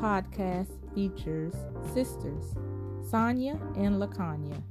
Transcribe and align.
podcast 0.00 0.68
features 0.94 1.54
sisters, 1.94 2.54
Sonia 3.10 3.58
and 3.76 4.00
La'Conya, 4.00 4.62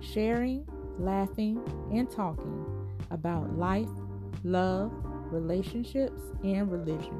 sharing, 0.00 0.66
laughing, 0.98 1.60
and 1.92 2.10
talking 2.10 2.64
about 3.10 3.56
life, 3.56 3.88
love, 4.42 4.92
relationships, 5.30 6.20
and 6.42 6.70
religion. 6.70 7.18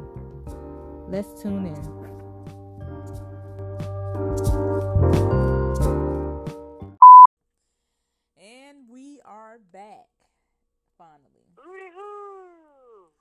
Let's 1.08 1.42
tune 1.42 1.66
in. 1.66 2.04
And 8.36 8.78
we 8.90 9.20
are 9.24 9.58
back 9.72 10.08
finally. 10.98 11.44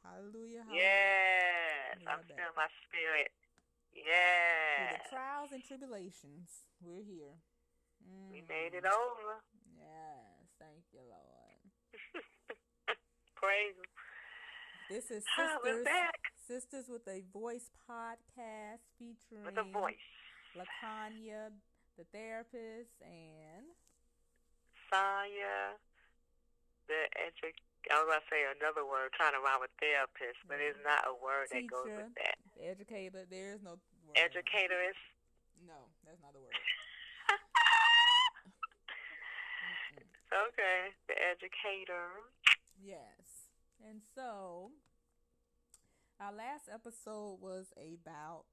Hallelujah. 0.04 0.64
hallelujah. 0.64 0.64
Yes, 0.73 1.98
I'm 2.08 2.20
back. 2.20 2.28
feeling 2.28 2.56
my 2.56 2.67
spirit. 2.88 3.31
Through 3.94 4.04
Yes, 4.10 5.02
the 5.06 5.16
trials 5.16 5.50
and 5.54 5.64
tribulations, 5.64 6.50
we're 6.82 7.04
here. 7.06 7.38
we 8.32 8.42
made 8.50 8.74
it 8.74 8.84
Mm. 8.84 8.92
over. 8.92 9.42
Yes, 9.78 10.50
thank 10.60 10.84
you, 10.92 11.02
Lord. 11.02 11.62
Praise 13.36 13.76
Him. 13.78 13.86
This 14.90 15.12
is 15.12 15.24
Sisters 15.38 15.86
back 15.86 16.20
Sisters 16.48 16.90
with 16.90 17.08
a 17.08 17.22
Voice 17.32 17.70
podcast 17.90 18.82
featuring 19.00 19.46
with 19.46 19.58
a 19.58 19.64
voice. 19.64 19.96
La'Conya, 20.56 21.52
the 21.98 22.04
therapist, 22.12 22.92
and 23.02 23.66
Saya, 24.90 25.78
the 26.88 27.08
educator. 27.16 27.64
I 27.92 28.00
was 28.00 28.08
about 28.08 28.23
to 28.23 28.28
say 28.32 28.44
another 28.60 28.86
word, 28.86 29.12
trying 29.14 29.34
to 29.34 29.39
rhyme 29.44 29.60
with 29.60 29.72
therapist, 29.80 30.39
but 30.48 30.60
it's 30.60 30.80
not 30.84 31.04
a 31.08 31.14
word 31.16 31.48
that 31.52 31.67
goes 31.67 31.88
with 31.88 32.16
that. 32.16 32.38
educator. 32.62 33.26
There 33.30 33.54
is 33.56 33.62
no 33.64 33.80
word. 34.08 34.18
No, 35.66 35.80
that's 36.06 36.20
not 36.22 36.34
the 36.34 36.40
word. 36.44 36.54
Okay, 40.34 40.90
the 41.06 41.14
educator. 41.30 42.10
Yes. 42.82 43.54
And 43.86 44.02
so, 44.16 44.72
our 46.20 46.34
last 46.34 46.66
episode 46.73 47.38
was 47.38 47.70
about 47.78 48.50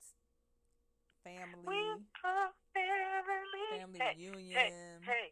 family, 1.25 1.65
We're 1.65 1.97
family. 2.77 3.65
family 3.73 3.97
hey, 3.97 4.13
reunion. 4.19 5.01
Hey, 5.01 5.09
hey, 5.09 5.27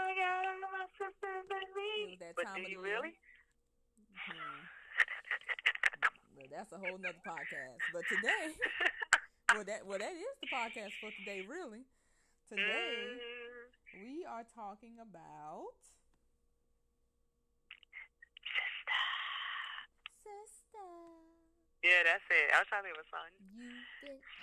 I 0.00 0.08
got 0.16 0.48
all 0.48 0.56
my 0.72 0.88
sisters 0.96 1.46
and 1.52 1.68
me. 1.76 2.16
that 2.24 2.32
But 2.36 2.48
time 2.48 2.56
do 2.56 2.62
you 2.64 2.80
year. 2.80 2.96
really? 2.96 3.12
Mhm. 4.32 4.64
Well, 6.36 6.48
that's 6.50 6.72
a 6.72 6.78
whole 6.78 6.96
nother 6.96 7.20
podcast. 7.28 7.84
But 7.92 8.08
today, 8.08 8.56
well, 9.54 9.64
that 9.64 9.86
well, 9.86 9.98
that 9.98 10.12
is 10.12 10.34
the 10.42 10.48
podcast 10.50 10.92
for 11.00 11.10
today. 11.18 11.40
Really, 11.46 11.84
today 12.48 13.14
Mm, 13.14 14.02
we 14.02 14.24
are 14.26 14.44
talking 14.54 14.98
about 15.00 15.78
sister. 20.22 20.90
yeah, 21.84 22.02
that's 22.04 22.26
it. 22.30 22.48
I 22.54 22.58
was 22.64 22.68
trying 22.68 22.82
to 22.82 22.88
think 22.90 22.98
of 22.98 23.04
a 23.04 23.08
song. 23.12 23.30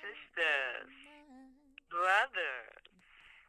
Sisters. 0.02 0.92
Brothers, 1.92 2.88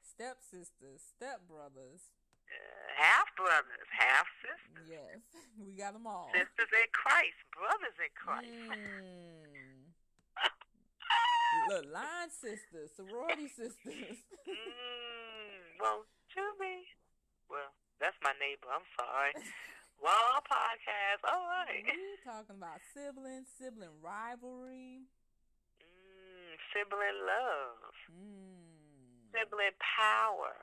stepsisters, 0.03 1.01
stepbrothers. 1.15 2.11
uh, 2.51 2.91
half 2.99 3.31
brothers, 3.39 3.87
half 3.95 4.27
sisters, 4.43 4.83
Yes, 4.91 5.23
we 5.63 5.73
got 5.79 5.95
them 5.95 6.07
all. 6.11 6.27
sisters 6.35 6.69
in 6.75 6.89
Christ, 6.93 7.39
brothers 7.55 7.95
in 8.03 8.11
Christ. 8.19 8.51
Mm. 8.51 9.52
Look, 11.69 11.85
line 11.93 12.31
sisters, 12.31 12.91
sorority 12.97 13.49
sisters. 13.49 14.19
Mm, 14.43 15.79
well, 15.81 16.03
to 16.35 16.43
me, 16.59 16.83
well, 17.51 17.71
that's 18.03 18.17
my 18.23 18.35
neighbor. 18.43 18.67
I'm 18.71 18.87
sorry. 18.99 19.35
Wrong 20.03 20.43
podcast. 20.47 21.23
All 21.27 21.47
right. 21.47 21.83
we 21.87 22.19
talking 22.27 22.59
about 22.59 22.83
siblings, 22.95 23.47
sibling 23.59 23.95
rivalry. 24.03 25.07
Mm, 25.79 26.55
sibling 26.75 27.19
love, 27.23 27.95
Mm. 28.11 29.31
sibling 29.35 29.75
power, 29.79 30.55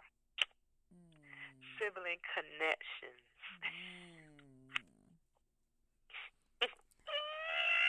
Mm. 0.91 1.63
sibling 1.79 2.19
connections. 2.35 3.23
Mm. 3.63 4.75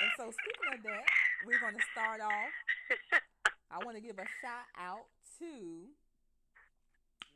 And 0.03 0.11
so, 0.17 0.31
speaking 0.33 0.71
of 0.75 0.83
that, 0.87 1.05
we're 1.47 1.61
going 1.61 1.75
to 1.75 1.87
start 1.93 2.21
off. 2.21 2.53
I 3.71 3.85
want 3.85 3.97
to 3.97 4.03
give 4.03 4.19
a 4.19 4.27
shout 4.43 4.69
out 4.79 5.07
to, 5.39 5.89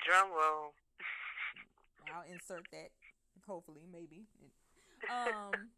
Drum 0.05 0.29
roll. 0.29 0.75
I'll 2.13 2.29
insert 2.31 2.67
that, 2.73 2.91
hopefully, 3.47 3.87
maybe. 3.91 4.27
Um, 5.09 5.73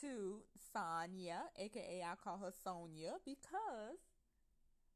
to 0.00 0.42
Sonia, 0.72 1.46
aka 1.58 2.02
I 2.02 2.14
call 2.22 2.38
her 2.38 2.52
Sonia, 2.64 3.14
because 3.24 3.98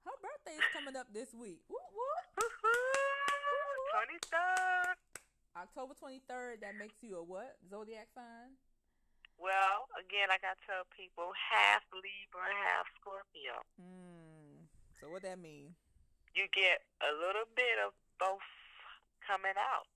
her 0.04 0.16
birthday 0.18 0.58
is 0.58 0.66
coming 0.72 0.96
up 0.96 1.06
this 1.12 1.34
week. 1.34 1.60
Whoop, 1.68 1.86
whoop. 1.94 2.50
Twenty 3.94 4.18
third. 4.30 4.96
October 5.56 5.94
23rd, 5.96 6.60
that 6.60 6.76
makes 6.78 7.00
you 7.00 7.16
a 7.16 7.22
what? 7.24 7.56
Zodiac 7.70 8.08
sign? 8.14 8.60
Well, 9.36 9.88
again, 10.00 10.32
like 10.32 10.44
I 10.44 10.56
tell 10.64 10.88
people, 10.92 11.32
half 11.36 11.84
Libra, 11.92 12.48
half 12.48 12.88
Scorpio. 12.96 13.60
Hmm. 13.76 14.64
So, 15.00 15.12
what 15.12 15.22
that 15.28 15.36
mean? 15.36 15.76
You 16.32 16.48
get 16.52 16.84
a 17.04 17.12
little 17.12 17.48
bit 17.56 17.76
of 17.84 17.92
both 18.16 18.44
coming 19.24 19.56
out. 19.56 19.88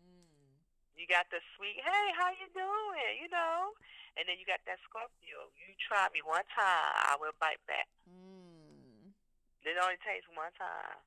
Mm. 0.00 0.60
You 0.96 1.04
got 1.08 1.28
the 1.32 1.40
sweet, 1.56 1.80
hey, 1.80 2.06
how 2.16 2.32
you 2.32 2.48
doing? 2.52 3.20
You 3.20 3.28
know, 3.32 3.72
and 4.16 4.28
then 4.28 4.36
you 4.36 4.44
got 4.44 4.60
that 4.64 4.80
Scorpio. 4.84 5.48
You 5.56 5.72
try 5.80 6.08
me 6.12 6.20
one 6.24 6.44
time, 6.52 6.92
I 7.08 7.16
will 7.20 7.36
bite 7.40 7.60
back. 7.64 7.88
Mm. 8.08 9.12
It 9.64 9.76
only 9.76 10.00
takes 10.00 10.24
one 10.32 10.52
time. 10.56 11.00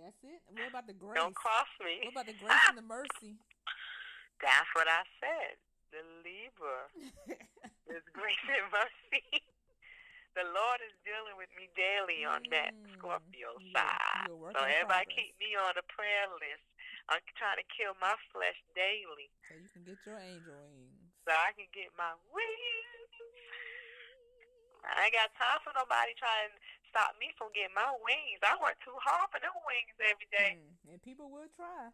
That's 0.00 0.16
it. 0.24 0.40
What 0.48 0.68
about 0.68 0.86
the 0.88 0.96
grace? 0.96 1.20
Don't 1.20 1.36
cross 1.36 1.68
me. 1.84 2.00
What 2.08 2.24
about 2.24 2.28
the 2.32 2.38
grace 2.40 2.64
and 2.72 2.80
the 2.80 2.88
mercy? 2.88 3.36
That's 4.44 4.68
what 4.72 4.88
I 4.88 5.04
said. 5.20 5.60
The 5.94 6.02
Libra 6.26 6.90
is 7.94 8.02
grace 8.10 8.46
and 8.50 8.66
mercy. 8.74 9.22
the 10.34 10.42
Lord 10.50 10.82
is 10.82 10.90
dealing 11.06 11.38
with 11.38 11.46
me 11.54 11.70
daily 11.78 12.26
on 12.26 12.42
that 12.50 12.74
Mm. 12.74 12.90
Scorpio 12.98 13.54
side. 13.70 14.26
So 14.26 14.58
everybody 14.66 15.06
progress. 15.06 15.14
keep 15.14 15.32
me 15.38 15.54
on 15.54 15.70
the 15.78 15.86
prayer 15.86 16.26
list. 16.42 16.66
I'm 17.06 17.22
trying 17.38 17.62
to 17.62 17.66
kill 17.70 17.94
my 18.02 18.16
flesh 18.34 18.58
daily 18.74 19.30
So 19.46 19.54
you 19.54 19.68
can 19.70 19.84
get 19.86 20.00
your 20.02 20.18
angel 20.18 20.58
wings. 20.74 21.14
so 21.22 21.30
I 21.30 21.54
can 21.54 21.70
get 21.70 21.94
my 21.94 22.10
wings. 22.34 23.12
I 24.84 25.06
ain't 25.08 25.14
got 25.16 25.30
time 25.38 25.62
for 25.62 25.70
nobody 25.78 26.12
trying 26.18 26.50
to 26.50 26.58
stop 26.90 27.14
me 27.22 27.30
from 27.38 27.54
getting 27.54 27.72
my 27.78 27.94
wings. 28.02 28.42
I 28.42 28.58
work 28.60 28.76
too 28.84 28.96
hard 29.00 29.30
for 29.32 29.38
them 29.40 29.54
wings 29.64 29.94
every 30.02 30.26
day. 30.34 30.58
Mm. 30.58 30.98
And 30.98 30.98
people 31.06 31.30
will 31.30 31.48
try. 31.54 31.88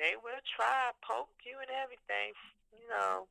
They 0.00 0.16
will 0.18 0.40
try, 0.56 0.90
poke 1.06 1.30
you 1.46 1.54
and 1.62 1.70
everything. 1.70 2.32
Know, 2.88 3.26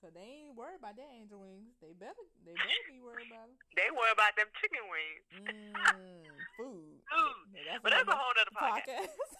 Cause 0.00 0.14
they 0.14 0.46
ain't 0.46 0.54
worried 0.54 0.78
about 0.78 0.94
their 0.94 1.10
angel 1.10 1.42
wings. 1.42 1.74
They 1.82 1.90
better, 1.98 2.22
they 2.46 2.54
better 2.54 2.86
be 2.86 3.02
worried 3.02 3.26
about 3.34 3.50
them. 3.50 3.58
they 3.74 3.90
worry 3.90 4.14
about 4.14 4.30
them 4.38 4.46
chicken 4.62 4.84
wings. 4.86 5.26
Mm, 5.42 6.22
food. 6.58 7.02
Food. 7.02 7.46
Yeah, 7.58 7.82
But 7.82 7.90
that's 7.98 8.06
a 8.06 8.14
whole 8.14 8.30
other 8.30 8.46
podcast. 8.54 9.10
podcast. 9.10 9.34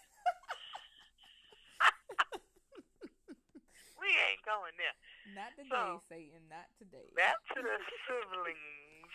We 3.99 4.07
ain't 4.31 4.41
going 4.47 4.73
there. 4.79 4.95
not 5.35 5.53
today, 5.59 5.69
So- 5.75 6.01
Satan. 6.09 6.43
Not 6.49 6.71
today. 6.79 7.11
Back 7.19 7.37
to 7.55 7.61
the 7.61 7.77
siblings. 8.07 9.13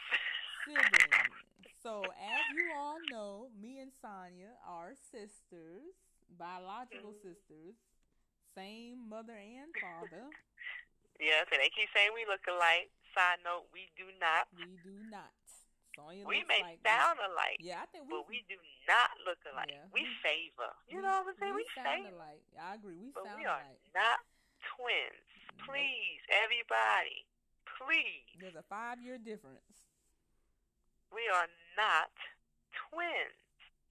siblings. 0.68 1.34
So, 1.82 2.04
as 2.04 2.44
you 2.56 2.68
all 2.76 3.00
know, 3.10 3.48
me 3.60 3.80
and 3.80 3.92
Sonia 4.00 4.54
are 4.68 4.94
sisters, 5.12 5.96
biological 6.38 7.12
Mhm. 7.16 7.22
sisters, 7.24 7.76
same 8.56 9.10
mother 9.10 9.36
and 9.38 9.72
father. 9.82 10.26
Yes, 11.22 11.46
and 11.54 11.62
they 11.62 11.70
keep 11.72 11.88
saying 11.94 12.10
we 12.18 12.26
look 12.28 12.42
alike. 12.50 12.90
Side 13.14 13.38
note, 13.46 13.70
we 13.72 13.86
do 13.96 14.10
not. 14.18 14.50
We 14.58 14.66
do 14.82 14.92
not. 15.14 15.30
Sonia 15.94 16.26
We 16.26 16.42
may 16.50 16.60
like 16.66 16.82
sound 16.82 17.22
alike, 17.22 17.62
Yeah, 17.62 17.86
I 17.86 17.88
think 17.94 18.10
we. 18.10 18.18
but 18.18 18.26
we 18.26 18.42
do 18.50 18.58
not 18.90 19.14
look 19.22 19.38
alike. 19.46 19.70
Yeah, 19.72 19.86
we 19.94 20.04
we- 20.04 20.20
favor. 20.26 20.74
You 20.90 21.06
know 21.06 21.22
what 21.22 21.32
I'm 21.32 21.38
saying? 21.38 21.54
We, 21.54 21.64
sound 21.78 21.86
favor. 22.10 22.18
alike. 22.18 22.44
I 22.58 22.74
agree. 22.76 22.98
We 22.98 23.14
But 23.14 23.30
sound 23.30 23.38
we 23.40 23.46
are 23.46 23.62
alike. 23.62 23.94
not 23.94 24.20
twins. 24.74 25.22
Nope. 25.54 25.70
Please, 25.70 26.22
everybody, 26.34 27.24
please. 27.78 28.26
There's 28.42 28.58
a 28.58 28.66
five 28.66 28.98
year 29.06 29.22
difference. 29.22 29.70
We 31.14 31.22
are 31.30 31.48
not 31.78 32.10
twins. 32.90 33.38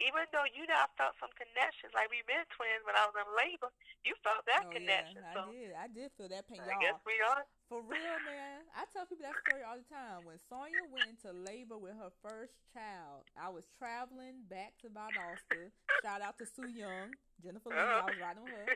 Even 0.00 0.24
though 0.34 0.48
you 0.50 0.64
now 0.66 0.88
felt 0.96 1.14
some 1.20 1.30
connections, 1.36 1.92
like 1.94 2.08
we've 2.10 2.26
been 2.26 2.42
twins 2.56 2.82
when 2.88 2.96
I 2.96 3.04
was 3.06 3.16
in 3.18 3.28
labor, 3.36 3.70
you 4.02 4.16
felt 4.24 4.42
that 4.50 4.66
oh 4.66 4.72
connection. 4.74 5.22
yeah, 5.22 5.34
I 5.36 5.46
did. 5.52 5.70
I 5.76 5.86
did 5.92 6.08
feel 6.18 6.30
that 6.32 6.48
pain, 6.48 6.58
I 6.64 6.74
guess 6.80 6.96
y'all. 6.98 7.06
we 7.06 7.16
are. 7.22 7.42
For 7.70 7.80
real, 7.86 8.18
man. 8.26 8.66
I 8.74 8.84
tell 8.90 9.06
people 9.06 9.24
that 9.24 9.38
story 9.46 9.62
all 9.64 9.78
the 9.78 9.86
time. 9.88 10.26
When 10.28 10.36
Sonia 10.50 10.84
went 10.90 11.06
into 11.08 11.30
labor 11.32 11.78
with 11.80 11.94
her 11.96 12.10
first 12.20 12.52
child, 12.74 13.24
I 13.38 13.48
was 13.48 13.64
traveling 13.78 14.44
back 14.50 14.74
to 14.84 14.90
Valdosta. 14.92 15.70
Shout 16.02 16.20
out 16.20 16.36
to 16.42 16.44
Sue 16.50 16.68
Young, 16.68 17.16
Jennifer 17.40 17.70
Lee. 17.70 17.78
I 17.80 18.10
was 18.10 18.18
riding 18.20 18.42
with 18.44 18.52
her, 18.58 18.68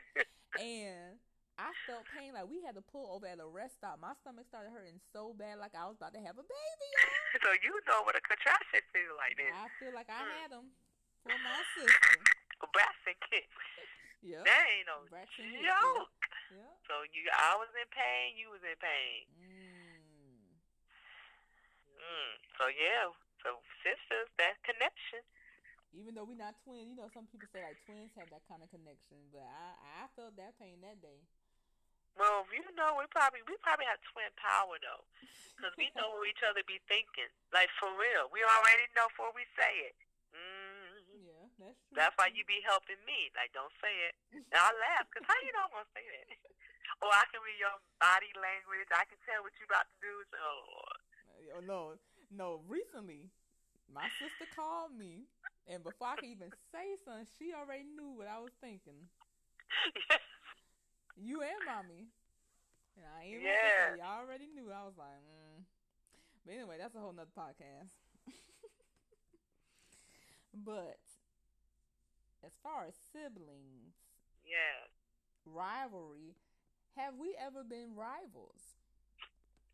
and 0.57 1.19
I 1.59 1.75
felt 1.91 2.07
pain. 2.15 2.33
Like 2.39 2.47
we 2.49 2.63
had 2.63 2.79
to 2.79 2.85
pull 2.87 3.11
over 3.13 3.27
at 3.27 3.43
a 3.43 3.49
rest 3.51 3.83
stop. 3.83 3.99
My 4.01 4.15
stomach 4.23 4.47
started 4.49 4.71
hurting 4.71 5.03
so 5.13 5.35
bad, 5.37 5.59
like 5.59 5.75
I 5.75 5.85
was 5.91 5.99
about 5.99 6.15
to 6.15 6.23
have 6.23 6.39
a 6.39 6.47
baby. 6.47 6.89
y'all. 6.95 7.43
so 7.45 7.51
you 7.67 7.75
know 7.91 8.01
what 8.07 8.15
a 8.17 8.23
contraction 8.25 8.81
feel 8.95 9.13
like 9.19 9.35
then. 9.37 9.53
I 9.53 9.69
feel 9.83 9.93
like 9.93 10.09
I 10.09 10.23
Mm. 10.25 10.33
had 10.41 10.49
them 10.55 10.67
for 11.27 11.39
my 11.43 11.61
sister. 11.75 12.23
Braxton 12.71 13.19
kick. 13.27 13.51
Yep. 14.23 14.43
That 14.47 14.65
ain't 14.71 14.87
no 14.89 15.07
Braxton 15.11 15.47
Hicks, 15.51 15.67
joke. 15.67 16.11
Yep. 16.55 16.73
So 16.87 16.95
you, 17.11 17.27
I 17.35 17.59
was 17.59 17.71
in 17.75 17.89
pain. 17.91 18.39
You 18.39 18.51
was 18.55 18.63
in 18.63 18.79
pain. 18.79 19.27
Mm. 19.39 20.51
Mm. 21.99 22.35
So 22.59 22.65
yeah. 22.71 23.11
So 23.43 23.59
sisters, 23.83 24.31
that 24.39 24.59
connection. 24.63 25.23
Even 25.95 26.13
though 26.13 26.29
we're 26.29 26.37
not 26.37 26.53
twins, 26.67 26.93
you 26.93 26.99
know, 26.99 27.09
some 27.17 27.25
people 27.33 27.49
say 27.57 27.65
like 27.65 27.79
twins 27.89 28.13
have 28.21 28.29
that 28.29 28.45
kind 28.51 28.61
of 28.61 28.69
connection, 28.69 29.17
but 29.33 29.47
I, 29.47 30.05
I 30.05 30.13
felt 30.13 30.37
that 30.37 30.53
pain 30.61 30.77
that 30.85 31.01
day. 31.01 31.25
Well, 32.21 32.45
you 32.53 32.61
know, 32.77 33.01
we 33.01 33.09
probably 33.09 33.41
we 33.49 33.57
probably 33.65 33.89
have 33.89 34.01
twin 34.13 34.29
power 34.37 34.77
though, 34.77 35.05
because 35.57 35.73
we 35.81 35.89
know 35.97 36.13
what 36.13 36.29
each 36.29 36.45
other 36.45 36.61
be 36.69 36.83
thinking. 36.85 37.33
Like 37.49 37.73
for 37.81 37.89
real, 37.97 38.29
we 38.29 38.45
already 38.45 38.85
know 38.93 39.09
before 39.09 39.33
we 39.33 39.49
say 39.57 39.89
it. 39.89 39.97
That's 41.95 42.13
why 42.19 42.29
you 42.35 42.43
be 42.45 42.61
helping 42.67 42.99
me. 43.07 43.31
Like, 43.39 43.55
don't 43.55 43.73
say 43.81 43.93
it. 44.11 44.15
And 44.35 44.59
I 44.59 44.71
laugh 44.75 45.07
because 45.09 45.25
how 45.27 45.39
you 45.45 45.53
know 45.55 45.65
I'm 45.71 45.75
gonna 45.81 45.95
say 45.97 46.05
that? 46.05 46.27
or 47.05 47.11
I 47.13 47.25
can 47.31 47.41
read 47.45 47.61
your 47.61 47.77
body 48.01 48.33
language. 48.37 48.89
I 48.93 49.05
can 49.09 49.21
tell 49.25 49.41
what 49.45 49.55
you 49.61 49.65
about 49.69 49.87
to 49.89 49.97
do. 50.03 50.15
So, 50.33 50.43
Oh, 51.57 51.63
no, 51.63 51.81
no. 52.35 52.61
Recently, 52.67 53.31
my 53.93 54.09
sister 54.19 54.45
called 54.55 54.93
me, 54.99 55.25
and 55.71 55.81
before 55.85 56.09
I 56.13 56.17
could 56.19 56.29
even 56.29 56.51
say 56.75 56.99
something, 57.07 57.29
she 57.39 57.55
already 57.55 57.85
knew 57.87 58.19
what 58.19 58.27
I 58.29 58.41
was 58.43 58.53
thinking. 58.61 59.07
yes. 60.11 60.21
You 61.17 61.41
and 61.41 61.57
mommy. 61.65 62.13
And 62.97 63.05
I 63.09 63.25
ain't 63.25 63.41
Yeah. 63.43 63.97
yeah. 63.97 64.05
Y'all 64.05 64.21
already 64.21 64.49
knew. 64.53 64.69
I 64.71 64.85
was 64.85 64.97
like, 64.99 65.17
mm. 65.25 65.65
But 66.45 66.55
anyway, 66.55 66.77
that's 66.79 66.95
a 66.95 67.01
whole 67.01 67.13
nother 67.13 67.33
podcast. 67.37 67.93
but 70.65 70.97
as 72.45 72.53
far 72.63 72.85
as 72.87 72.95
siblings, 72.95 73.95
Yes. 74.45 74.91
rivalry, 75.45 76.35
have 76.97 77.17
we 77.17 77.37
ever 77.37 77.63
been 77.65 77.95
rivals? 77.95 78.77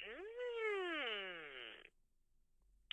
Mm. 0.00 1.86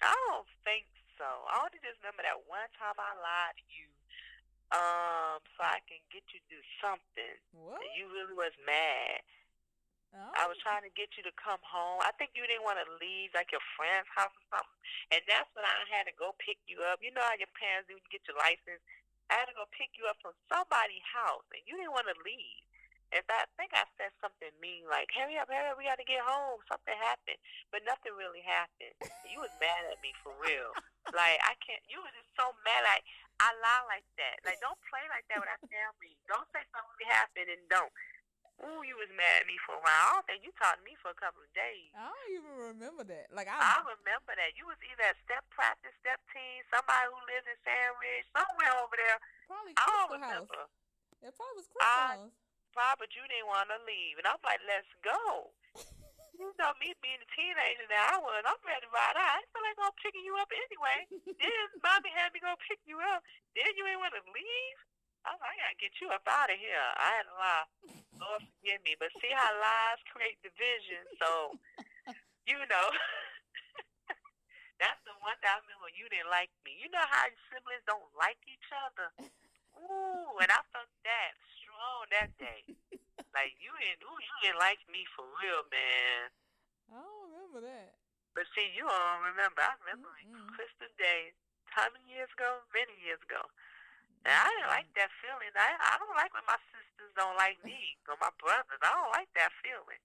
I 0.02 0.14
don't 0.28 0.48
think 0.64 0.86
so. 1.18 1.26
I 1.50 1.60
only 1.60 1.80
just 1.84 2.00
remember 2.00 2.24
that 2.24 2.48
one 2.48 2.70
time 2.80 2.96
I 2.98 3.12
lied 3.20 3.58
to 3.58 3.66
you, 3.74 3.88
um, 4.72 5.42
so 5.58 5.64
I 5.66 5.82
can 5.90 6.00
get 6.14 6.24
you 6.32 6.40
to 6.40 6.48
do 6.48 6.62
something. 6.80 7.36
What? 7.52 7.82
And 7.82 7.92
you 7.98 8.08
really 8.14 8.34
was 8.38 8.54
mad. 8.66 9.24
Oh. 10.14 10.34
I 10.34 10.50
was 10.50 10.58
trying 10.58 10.82
to 10.82 10.90
get 10.98 11.14
you 11.18 11.24
to 11.26 11.34
come 11.38 11.62
home. 11.62 12.02
I 12.02 12.10
think 12.18 12.34
you 12.34 12.42
didn't 12.46 12.66
want 12.66 12.82
to 12.82 12.88
leave, 12.98 13.30
like 13.38 13.54
your 13.54 13.62
friend's 13.78 14.10
house 14.10 14.34
or 14.34 14.46
something. 14.58 14.80
And 15.14 15.22
that's 15.30 15.50
when 15.54 15.66
I 15.66 15.86
had 15.94 16.10
to 16.10 16.16
go 16.18 16.34
pick 16.42 16.58
you 16.66 16.82
up. 16.90 16.98
You 17.02 17.14
know 17.14 17.22
how 17.22 17.38
your 17.38 17.52
parents 17.54 17.86
do 17.86 17.94
when 17.94 18.02
you 18.02 18.10
get 18.14 18.26
your 18.26 18.38
license. 18.42 18.82
I 19.30 19.42
had 19.42 19.50
to 19.50 19.58
go 19.58 19.70
pick 19.70 19.94
you 19.96 20.10
up 20.10 20.18
from 20.20 20.34
somebody's 20.50 21.06
house, 21.06 21.46
and 21.54 21.62
you 21.70 21.78
didn't 21.78 21.94
want 21.94 22.10
to 22.10 22.18
leave. 22.26 22.66
In 23.10 23.26
fact, 23.26 23.50
I 23.50 23.54
think 23.58 23.74
I 23.74 23.90
said 23.98 24.14
something 24.22 24.54
mean 24.62 24.86
like, 24.86 25.10
hurry 25.10 25.34
up, 25.42 25.50
hurry 25.50 25.74
up, 25.74 25.82
we 25.82 25.90
got 25.90 25.98
to 25.98 26.06
get 26.06 26.22
home. 26.22 26.62
Something 26.70 26.94
happened. 27.02 27.42
But 27.74 27.82
nothing 27.82 28.14
really 28.14 28.46
happened. 28.46 28.94
You 29.26 29.42
was 29.42 29.50
mad 29.58 29.82
at 29.90 29.98
me 30.06 30.14
for 30.22 30.30
real. 30.38 30.70
Like, 31.10 31.42
I 31.42 31.58
can't, 31.58 31.82
you 31.90 31.98
was 32.06 32.14
just 32.14 32.30
so 32.38 32.54
mad. 32.62 32.86
Like, 32.86 33.02
I 33.42 33.50
lie 33.66 33.86
like 33.90 34.06
that. 34.22 34.46
Like, 34.46 34.62
don't 34.62 34.78
play 34.94 35.02
like 35.10 35.26
that 35.34 35.42
with 35.42 35.50
our 35.50 35.64
family. 35.74 36.22
Don't 36.30 36.46
say 36.54 36.62
something 36.70 37.10
happened 37.10 37.50
and 37.50 37.66
don't. 37.66 37.90
Ooh, 38.60 38.84
you 38.84 38.96
was 39.00 39.08
mad 39.16 39.44
at 39.44 39.48
me 39.48 39.56
for 39.64 39.80
a 39.80 39.82
while. 39.82 40.04
I 40.04 40.12
don't 40.20 40.28
think 40.28 40.44
you 40.44 40.52
talked 40.60 40.84
to 40.84 40.86
me 40.88 41.00
for 41.00 41.16
a 41.16 41.20
couple 41.20 41.40
of 41.40 41.52
days. 41.56 41.90
I 41.96 42.12
don't 42.12 42.30
even 42.36 42.54
remember 42.76 43.08
that. 43.08 43.32
Like 43.32 43.48
I 43.48 43.56
I, 43.56 43.80
remember 43.88 44.36
that. 44.36 44.52
You 44.60 44.68
was 44.68 44.76
either 44.84 45.08
at 45.08 45.16
step 45.24 45.48
practice, 45.54 45.96
step 46.04 46.20
team, 46.36 46.60
somebody 46.68 47.08
who 47.08 47.20
lives 47.32 47.48
in 47.48 47.56
Sandridge, 47.64 48.28
somewhere 48.36 48.74
over 48.84 48.96
there. 49.00 49.18
probably 49.48 49.74
I 49.80 49.84
don't 49.88 50.12
Crystal 50.12 50.20
House. 50.20 50.44
remember. 50.44 50.62
It 51.24 51.32
probably 51.40 51.56
was 51.64 51.68
Crystal 51.72 51.88
I- 51.88 52.16
House. 52.28 52.36
Probably, 52.70 53.02
but 53.02 53.12
you 53.18 53.24
didn't 53.26 53.50
want 53.50 53.66
to 53.74 53.80
leave. 53.90 54.22
And 54.22 54.30
I'm 54.30 54.38
like, 54.46 54.62
let's 54.68 54.92
go. 55.02 55.50
You 56.40 56.56
know 56.56 56.72
me 56.80 56.96
being 57.04 57.20
a 57.20 57.30
teenager 57.36 57.84
that 57.92 58.16
I 58.16 58.16
was, 58.16 58.48
I'm 58.48 58.56
ready 58.64 58.80
to 58.88 58.92
ride 58.96 59.20
out. 59.20 59.44
I 59.44 59.44
feel 59.52 59.60
like 59.60 59.76
I'm 59.76 59.92
picking 60.00 60.24
you 60.24 60.40
up 60.40 60.48
anyway. 60.56 61.04
then 61.36 61.68
mommy 61.84 62.16
had 62.16 62.32
me 62.32 62.40
go 62.40 62.56
pick 62.64 62.80
you 62.88 62.96
up. 63.12 63.20
Then 63.60 63.68
you 63.76 63.84
ain't 63.84 64.00
want 64.00 64.16
to 64.16 64.24
leave. 64.32 64.78
I 65.28 65.36
was 65.36 65.44
like, 65.44 65.60
I 65.60 65.68
gotta 65.68 65.76
get 65.84 66.00
you 66.00 66.08
up 66.16 66.24
out 66.32 66.48
of 66.48 66.56
here. 66.56 66.80
I 66.96 67.08
had 67.20 67.28
to 67.28 67.36
lie. 67.36 67.68
Lord 68.20 68.44
forgive 68.56 68.84
me. 68.84 68.96
But 69.00 69.12
see 69.22 69.32
how 69.34 69.50
lies 69.60 70.02
create 70.12 70.40
division. 70.44 71.08
So, 71.20 71.58
you 72.48 72.60
know, 72.70 72.88
that's 74.82 75.02
the 75.06 75.16
one 75.22 75.38
that 75.44 75.60
I 75.60 75.62
remember 75.64 75.90
you 75.94 76.08
didn't 76.10 76.32
like 76.32 76.52
me. 76.64 76.78
You 76.80 76.90
know 76.92 77.04
how 77.06 77.28
siblings 77.52 77.86
don't 77.88 78.12
like 78.18 78.40
each 78.48 78.70
other. 78.72 79.12
Ooh, 79.80 80.38
and 80.42 80.50
I 80.52 80.62
felt 80.74 80.90
that 81.06 81.34
strong 81.60 82.08
that 82.12 82.32
day. 82.40 82.66
Like 83.34 83.56
you 83.62 83.72
didn't, 83.80 84.04
ooh, 84.06 84.20
you 84.22 84.36
didn't 84.44 84.60
like 84.62 84.82
me 84.90 85.06
for 85.16 85.26
real, 85.42 85.64
man. 85.72 86.32
I 86.92 86.96
don't 86.96 87.32
remember 87.32 87.62
that. 87.62 87.96
But 88.36 88.46
see, 88.56 88.70
you 88.76 88.86
don't 88.88 89.24
remember. 89.26 89.62
I 89.62 89.76
remember 89.86 90.10
Mm-mm. 90.26 90.50
Christmas 90.54 90.92
Day, 90.98 91.34
how 91.66 91.90
many 91.94 92.06
years 92.10 92.30
ago? 92.34 92.62
Many 92.74 92.94
years 93.06 93.22
ago. 93.24 93.42
I 94.28 94.50
didn't 94.52 94.72
like 94.72 94.90
that 95.00 95.12
feeling. 95.24 95.52
I 95.56 95.76
I 95.80 95.96
don't 96.00 96.16
like 96.18 96.34
when 96.36 96.46
my 96.48 96.60
sisters 96.72 97.12
don't 97.16 97.38
like 97.40 97.58
me 97.64 97.96
or 98.08 98.20
my 98.20 98.32
brothers. 98.40 98.80
I 98.84 98.92
don't 98.94 99.14
like 99.16 99.32
that 99.40 99.52
feeling. 99.64 100.02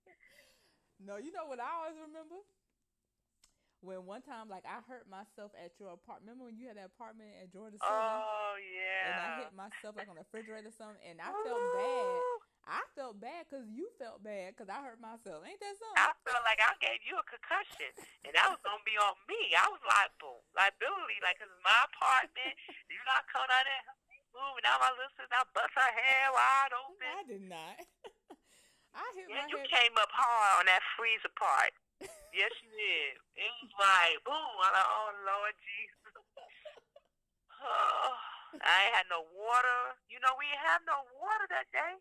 No, 1.03 1.19
you 1.19 1.35
know 1.35 1.45
what 1.51 1.59
I 1.59 1.69
always 1.83 1.99
remember? 1.99 2.39
When 3.85 4.09
one 4.09 4.25
time, 4.25 4.49
like, 4.49 4.65
I 4.65 4.81
hurt 4.89 5.05
myself 5.13 5.53
at 5.61 5.77
your 5.77 5.93
apartment. 5.93 6.25
Remember 6.33 6.49
when 6.49 6.57
you 6.57 6.73
had 6.73 6.81
that 6.81 6.89
apartment 6.97 7.37
at 7.37 7.53
Georgia 7.53 7.77
City? 7.77 7.85
Oh 7.85 8.57
yeah. 8.57 9.13
and 9.13 9.17
I 9.21 9.29
hit 9.45 9.53
myself, 9.53 9.93
like, 9.93 10.09
on 10.09 10.17
the 10.17 10.25
refrigerator 10.25 10.73
or 10.73 10.77
something, 10.81 11.05
and 11.05 11.21
I 11.21 11.29
felt 11.45 11.61
bad. 11.77 12.17
I 12.65 12.81
felt 12.97 13.21
bad 13.21 13.45
because 13.45 13.69
you 13.69 13.93
felt 14.01 14.25
bad 14.25 14.57
because 14.57 14.73
I 14.73 14.81
hurt 14.81 14.97
myself. 14.97 15.45
Ain't 15.45 15.61
that 15.61 15.77
something? 15.77 16.01
I 16.01 16.17
felt 16.25 16.41
like 16.49 16.65
I 16.65 16.73
gave 16.81 17.05
you 17.05 17.21
a 17.21 17.27
concussion, 17.29 17.93
and 18.25 18.33
that 18.33 18.49
was 18.49 18.57
gonna 18.65 18.81
be 18.89 18.97
on 18.97 19.13
me. 19.29 19.53
I 19.53 19.69
was 19.69 19.85
liable, 19.85 20.41
liability, 20.57 21.21
like 21.21 21.37
'cause 21.37 21.53
it's 21.53 21.61
my 21.61 21.85
apartment. 21.93 22.57
You 22.89 22.97
not 23.05 23.29
coming 23.29 23.53
out 23.53 23.69
there 23.69 23.85
moving 24.45 24.67
out 24.69 24.85
my 24.85 24.93
listeners. 25.01 25.33
I 25.33 25.43
bust 25.57 25.73
her 25.73 25.93
hair 25.97 26.27
wide 26.37 26.73
open. 26.77 27.09
I 27.09 27.23
did 27.25 27.45
not. 27.49 27.77
I 28.95 29.05
hit 29.17 29.27
Yeah, 29.33 29.43
my 29.43 29.51
you 29.51 29.59
head. 29.65 29.73
came 29.73 29.95
up 29.97 30.13
hard 30.13 30.61
on 30.63 30.65
that 30.69 30.85
freezer 30.95 31.33
part. 31.35 31.73
yes, 32.31 32.53
you 32.61 32.71
did. 32.77 33.17
It 33.41 33.51
was 33.65 33.73
like 33.81 34.21
boom. 34.23 34.55
I'm 34.61 34.71
like, 34.77 34.85
oh 34.87 35.11
Lord 35.25 35.55
Jesus. 35.65 36.13
Oh, 37.65 38.13
I 38.63 38.75
ain't 38.87 38.95
had 38.95 39.09
no 39.11 39.27
water. 39.35 39.99
You 40.07 40.21
know, 40.23 40.37
we 40.39 40.47
ain't 40.47 40.63
have 40.69 40.85
no 40.87 41.03
water 41.19 41.47
that 41.51 41.67
day. 41.75 41.99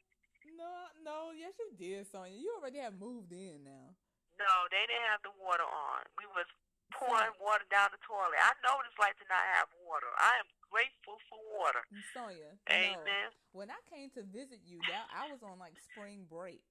No, 0.53 0.69
no, 1.01 1.17
yes, 1.33 1.57
you 1.57 1.73
did, 1.73 2.05
Sonia. 2.05 2.35
You 2.37 2.53
already 2.61 2.77
have 2.77 2.93
moved 2.99 3.33
in 3.33 3.65
now. 3.65 3.89
No, 4.37 4.53
they 4.69 4.85
didn't 4.85 5.07
have 5.09 5.23
the 5.25 5.33
water 5.41 5.65
on. 5.65 6.05
We 6.19 6.29
was 6.29 6.45
pouring 6.93 7.33
water 7.41 7.65
down 7.73 7.89
the 7.89 7.97
toilet. 8.05 8.37
I 8.37 8.53
know 8.61 8.77
what 8.77 8.85
it's 8.85 9.01
like 9.01 9.17
to 9.17 9.25
not 9.25 9.41
have 9.57 9.65
water. 9.81 10.05
I 10.21 10.37
am 10.37 10.49
grateful 10.73 11.21
for 11.29 11.37
water. 11.53 11.85
Sonia, 12.17 12.57
no. 12.65 12.73
Amen. 12.73 13.29
When 13.53 13.69
I 13.69 13.77
came 13.85 14.09
to 14.17 14.25
visit 14.25 14.65
you, 14.65 14.81
that 14.89 15.05
I 15.13 15.29
was 15.29 15.45
on 15.45 15.61
like 15.61 15.77
spring 15.77 16.25
break. 16.25 16.65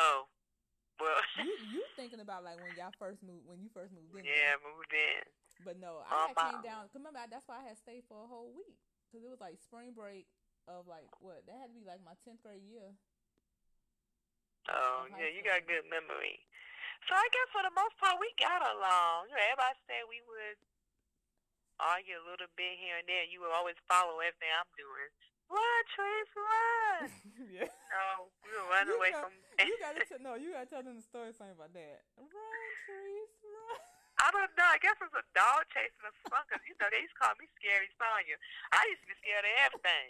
Oh, 0.00 0.24
well, 0.96 1.20
You 1.44 1.52
you 1.76 1.84
thinking 1.94 2.24
about 2.24 2.42
like 2.42 2.56
when 2.56 2.72
y'all 2.80 2.96
first 2.96 3.20
moved 3.20 3.44
when 3.44 3.60
you 3.60 3.68
first 3.70 3.92
moved 3.92 4.16
in? 4.16 4.24
yeah, 4.24 4.56
moved 4.64 4.90
in. 4.96 5.22
But 5.62 5.76
no, 5.76 6.00
I 6.08 6.10
um, 6.10 6.32
had 6.32 6.38
came 6.38 6.62
down 6.64 6.88
Remember, 6.96 7.20
that's 7.28 7.44
why 7.44 7.60
I 7.60 7.68
had 7.68 7.76
stayed 7.76 8.08
for 8.08 8.24
a 8.24 8.28
whole 8.30 8.48
week 8.56 8.78
because 9.06 9.26
it 9.26 9.30
was 9.30 9.42
like 9.42 9.60
spring 9.60 9.92
break 9.92 10.24
of 10.66 10.88
like 10.88 11.10
what? 11.20 11.44
That 11.44 11.60
had 11.60 11.70
to 11.70 11.76
be 11.76 11.84
like 11.84 12.00
my 12.02 12.16
tenth 12.24 12.40
grade 12.40 12.64
year. 12.64 12.96
Oh, 14.68 15.08
yeah, 15.16 15.32
you 15.32 15.40
got 15.40 15.64
good 15.64 15.88
memory. 15.88 16.44
So 17.08 17.16
I 17.16 17.24
guess 17.32 17.48
for 17.56 17.64
the 17.64 17.72
most 17.72 17.96
part 17.96 18.20
we 18.20 18.28
got 18.36 18.60
along. 18.60 19.32
You 19.32 19.38
know, 19.38 19.44
everybody 19.48 19.80
said 19.88 20.04
we 20.12 20.20
would 20.28 20.60
argue 21.82 22.18
a 22.18 22.26
little 22.26 22.50
bit 22.58 22.78
here 22.78 22.98
and 22.98 23.06
there. 23.08 23.24
You 23.26 23.40
will 23.42 23.54
always 23.54 23.78
follow 23.90 24.18
everything 24.22 24.50
I'm 24.54 24.68
doing. 24.78 25.08
Run, 25.48 25.82
Trace, 25.96 26.32
run! 26.36 27.02
yeah, 27.56 27.72
no, 27.72 28.28
we 28.44 28.52
would 28.52 28.68
run 28.68 28.84
You 28.84 28.96
away 29.00 29.10
got- 29.16 29.32
from. 29.32 29.32
you 29.64 29.74
gotta 29.80 30.04
t- 30.10 30.20
no, 30.20 30.36
you 30.36 30.52
gotta 30.52 30.68
tell 30.68 30.84
them 30.84 31.00
the 31.00 31.06
story 31.06 31.32
something 31.32 31.56
about 31.56 31.72
that. 31.72 32.04
Run, 32.20 32.68
trees, 32.84 33.32
run. 33.48 33.80
I 34.18 34.34
don't 34.34 34.50
know. 34.58 34.66
I 34.66 34.82
guess 34.82 34.98
it's 34.98 35.14
a 35.14 35.26
dog 35.30 35.62
chasing 35.70 36.02
us 36.02 36.16
because 36.26 36.62
you 36.66 36.74
know 36.82 36.90
they 36.90 37.06
used 37.06 37.14
to 37.14 37.20
call 37.22 37.34
me 37.38 37.46
Scary 37.54 37.86
Sonia. 37.94 38.34
I 38.74 38.82
used 38.90 39.02
to 39.06 39.08
be 39.10 39.16
scared 39.22 39.46
of 39.46 39.54
everything. 39.62 40.08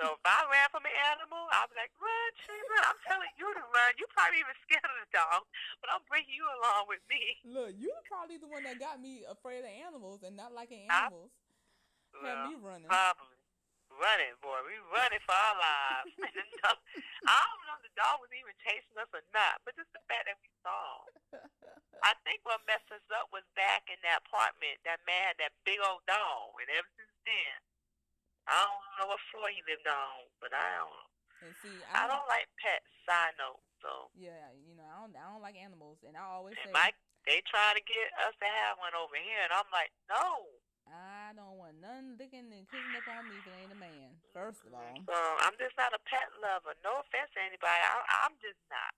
so 0.00 0.16
if 0.16 0.24
I 0.24 0.40
ran 0.48 0.72
from 0.72 0.88
an 0.88 0.96
animal, 1.12 1.52
I'd 1.52 1.68
be 1.68 1.76
like, 1.76 1.92
run, 2.00 2.30
run. 2.48 2.84
I'm 2.88 3.00
telling 3.04 3.32
you 3.36 3.52
to 3.52 3.64
run. 3.68 3.90
You 4.00 4.08
probably 4.16 4.40
even 4.40 4.56
scared 4.64 4.88
of 4.88 4.96
the 5.04 5.10
dog, 5.12 5.44
but 5.84 5.92
I'm 5.92 6.04
bringing 6.08 6.32
you 6.32 6.48
along 6.48 6.88
with 6.88 7.04
me. 7.12 7.36
Look, 7.44 7.76
you're 7.76 8.04
probably 8.08 8.40
the 8.40 8.48
one 8.48 8.64
that 8.64 8.80
got 8.80 9.04
me 9.04 9.28
afraid 9.28 9.68
of 9.68 9.72
animals 9.72 10.24
and 10.24 10.32
not 10.32 10.56
liking 10.56 10.88
animals. 10.88 11.28
I, 11.28 12.24
well, 12.24 12.24
Had 12.24 12.48
me 12.48 12.56
running. 12.56 12.88
Probably 12.88 13.41
running, 13.98 14.36
boy. 14.40 14.58
We 14.64 14.78
running 14.92 15.22
for 15.24 15.34
our 15.36 15.56
lives. 15.56 16.12
I 17.28 17.38
don't 17.40 17.64
know 17.68 17.76
if 17.80 17.84
the 17.86 17.94
dog 17.98 18.20
was 18.22 18.32
even 18.32 18.54
chasing 18.62 18.96
us 19.00 19.10
or 19.12 19.24
not, 19.34 19.60
but 19.66 19.74
just 19.74 19.90
the 19.92 20.02
fact 20.06 20.28
that 20.28 20.38
we 20.40 20.48
saw. 20.62 21.40
I 22.02 22.18
think 22.26 22.42
what 22.42 22.58
messed 22.66 22.90
us 22.90 23.04
up 23.14 23.30
was 23.30 23.46
back 23.54 23.86
in 23.86 23.98
that 24.02 24.26
apartment, 24.26 24.82
that 24.82 24.98
man, 25.06 25.38
that 25.38 25.54
big 25.62 25.78
old 25.78 26.02
dog, 26.10 26.58
and 26.58 26.70
ever 26.74 26.90
since 26.98 27.14
then, 27.22 27.56
I 28.50 28.58
don't 28.58 28.94
know 28.98 29.06
what 29.14 29.22
floor 29.30 29.46
he 29.54 29.62
lived 29.70 29.86
on, 29.86 30.26
but 30.42 30.50
I 30.50 30.82
don't. 30.82 31.06
And 31.46 31.54
see, 31.62 31.78
I, 31.94 32.06
I 32.06 32.10
don't 32.10 32.26
like 32.26 32.50
pets. 32.58 32.86
Side 33.02 33.34
note, 33.34 33.58
so 33.82 34.14
yeah, 34.14 34.54
you 34.62 34.78
know, 34.78 34.86
I 34.86 35.02
don't, 35.02 35.10
I 35.18 35.26
don't 35.26 35.42
like 35.42 35.58
animals, 35.58 35.98
and 36.06 36.14
I 36.14 36.22
always 36.22 36.54
and 36.62 36.70
say, 36.70 36.74
Mike, 36.74 36.94
they 37.26 37.42
try 37.50 37.74
to 37.74 37.82
get 37.82 38.14
us 38.22 38.30
to 38.38 38.46
have 38.46 38.78
one 38.78 38.94
over 38.94 39.18
here, 39.18 39.42
and 39.42 39.50
I'm 39.50 39.66
like, 39.74 39.90
no. 40.06 40.46
None 41.82 42.14
licking 42.14 42.46
and 42.54 42.62
kissing 42.70 42.94
up 42.94 43.10
on 43.10 43.26
me 43.26 43.34
if 43.42 43.46
it 43.50 43.58
ain't 43.58 43.74
a 43.74 43.80
man. 43.82 44.14
First 44.30 44.62
of 44.62 44.70
all, 44.70 44.94
so 45.02 45.18
I'm 45.42 45.58
just 45.58 45.74
not 45.74 45.90
a 45.90 45.98
pet 46.06 46.30
lover. 46.38 46.78
No 46.86 47.02
offense 47.02 47.34
to 47.34 47.42
anybody. 47.42 47.74
I, 47.74 48.22
I'm 48.22 48.38
just 48.38 48.62
not. 48.70 48.94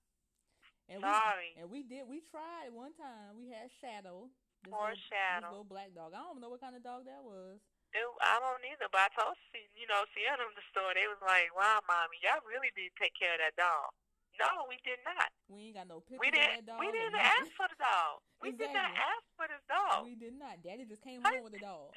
And 0.93 1.01
Sorry. 1.01 1.57
We, 1.57 1.65
and 1.65 1.69
we 1.73 1.81
did. 1.81 2.05
We 2.05 2.21
tried 2.29 2.69
one 2.77 2.93
time. 3.01 3.41
We 3.41 3.49
had 3.49 3.73
Shadow. 3.81 4.29
This 4.61 4.69
Poor 4.69 4.93
little, 4.93 5.09
Shadow. 5.09 5.49
This 5.49 5.65
little 5.65 5.73
black 5.73 5.97
dog. 5.97 6.13
I 6.13 6.21
don't 6.29 6.45
know 6.45 6.53
what 6.53 6.61
kind 6.61 6.77
of 6.77 6.85
dog 6.85 7.09
that 7.09 7.25
was. 7.25 7.57
It, 7.97 8.05
I 8.21 8.37
don't 8.37 8.61
either. 8.69 8.93
But 8.93 9.09
I 9.09 9.11
told 9.17 9.33
you 9.57 9.89
know 9.89 10.05
Sienna 10.13 10.45
the 10.53 10.65
store. 10.69 10.93
They 10.93 11.09
was 11.09 11.25
like, 11.25 11.49
"Wow, 11.57 11.81
mommy, 11.89 12.21
y'all 12.21 12.45
really 12.45 12.69
did 12.77 12.93
take 13.01 13.17
care 13.17 13.33
of 13.33 13.41
that 13.41 13.57
dog." 13.57 13.97
No, 14.37 14.67
we 14.69 14.77
did 14.85 15.01
not. 15.07 15.31
We 15.47 15.73
ain't 15.73 15.79
got 15.79 15.89
no 15.89 16.03
picture 16.03 16.21
we 16.21 16.29
didn't, 16.35 16.67
of 16.67 16.69
that 16.69 16.69
dog. 16.75 16.81
We 16.85 16.91
didn't 16.91 17.17
ask 17.17 17.49
for 17.55 17.71
the 17.71 17.79
dog. 17.79 18.21
We 18.43 18.51
exactly. 18.51 18.67
did 18.67 18.77
not 18.77 18.91
ask 18.93 19.25
for 19.39 19.47
this 19.47 19.65
dog. 19.71 19.99
We 20.05 20.19
did 20.19 20.35
not. 20.35 20.55
Daddy 20.61 20.85
just 20.85 21.07
came 21.07 21.23
home 21.23 21.47
with 21.47 21.55
a 21.55 21.63
dog. 21.63 21.95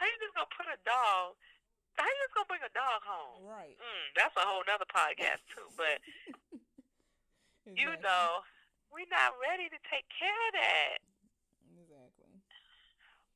How 0.00 0.08
you 0.08 0.16
just 0.16 0.32
gonna 0.32 0.48
put 0.56 0.64
a 0.64 0.80
dog? 0.80 1.36
How 2.00 2.08
you 2.08 2.16
just 2.24 2.32
gonna 2.32 2.48
bring 2.48 2.64
a 2.64 2.72
dog 2.72 3.04
home? 3.04 3.44
Right. 3.44 3.76
Mm, 3.76 4.06
that's 4.16 4.32
a 4.32 4.48
whole 4.48 4.64
nother 4.64 4.88
podcast 4.88 5.44
too. 5.52 5.68
But 5.76 6.00
exactly. 7.68 7.76
you 7.76 7.92
know, 8.00 8.40
we're 8.88 9.12
not 9.12 9.36
ready 9.36 9.68
to 9.68 9.76
take 9.92 10.08
care 10.08 10.40
of 10.48 10.52
that. 10.56 11.04
Exactly. 11.84 12.32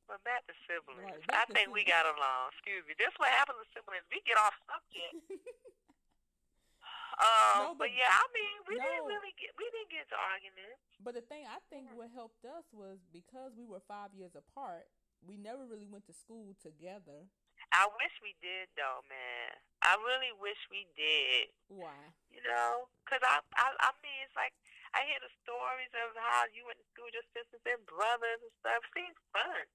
But 0.09 0.25
back 0.25 0.41
to 0.49 0.57
siblings. 0.65 1.05
Right, 1.05 1.21
back 1.29 1.45
I 1.45 1.53
think 1.53 1.69
siblings. 1.69 1.85
we 1.85 1.93
got 1.93 2.09
along. 2.09 2.57
Excuse 2.57 2.81
me. 2.89 2.97
This 2.97 3.13
what 3.21 3.29
happens 3.29 3.61
with 3.61 3.69
siblings. 3.69 4.05
We 4.09 4.25
get 4.25 4.41
off 4.41 4.57
subject. 4.65 5.21
Um, 7.15 7.55
no, 7.55 7.65
but, 7.79 7.87
but, 7.87 7.91
yeah, 7.95 8.11
I 8.11 8.27
mean, 8.35 8.55
we 8.67 8.75
no. 8.75 8.83
didn't 8.83 9.07
really 9.07 9.31
get 9.39 9.55
we 9.55 9.63
didn't 9.71 9.87
get 9.87 10.03
into 10.03 10.19
arguments. 10.19 10.83
But 10.99 11.15
the 11.15 11.23
thing 11.23 11.47
I 11.47 11.63
think 11.71 11.87
what 11.95 12.11
helped 12.11 12.43
us 12.43 12.67
was 12.75 12.99
because 13.15 13.55
we 13.55 13.63
were 13.63 13.79
five 13.87 14.11
years 14.11 14.35
apart. 14.35 14.83
We 15.25 15.41
never 15.41 15.65
really 15.65 15.89
went 15.89 16.05
to 16.05 16.13
school 16.13 16.53
together. 16.61 17.25
I 17.73 17.89
wish 17.97 18.13
we 18.21 18.37
did, 18.45 18.69
though, 18.77 19.01
man. 19.09 19.57
I 19.81 19.97
really 19.97 20.29
wish 20.37 20.57
we 20.69 20.85
did. 20.93 21.49
Why? 21.67 21.97
You 22.29 22.45
know, 22.45 22.87
because 23.01 23.25
I, 23.25 23.41
I, 23.57 23.67
I 23.89 23.91
mean, 24.05 24.21
it's 24.21 24.37
like 24.37 24.53
I 24.93 25.01
hear 25.09 25.17
the 25.19 25.33
stories 25.41 25.89
of 25.97 26.13
how 26.13 26.45
you 26.53 26.63
went 26.69 26.77
to 26.77 26.87
school 26.93 27.09
with 27.09 27.17
your 27.17 27.29
sisters 27.33 27.65
and 27.65 27.81
brothers 27.89 28.39
and 28.45 28.53
stuff. 28.61 28.85
It 28.85 28.93
seems 28.93 29.17
fun. 29.33 29.65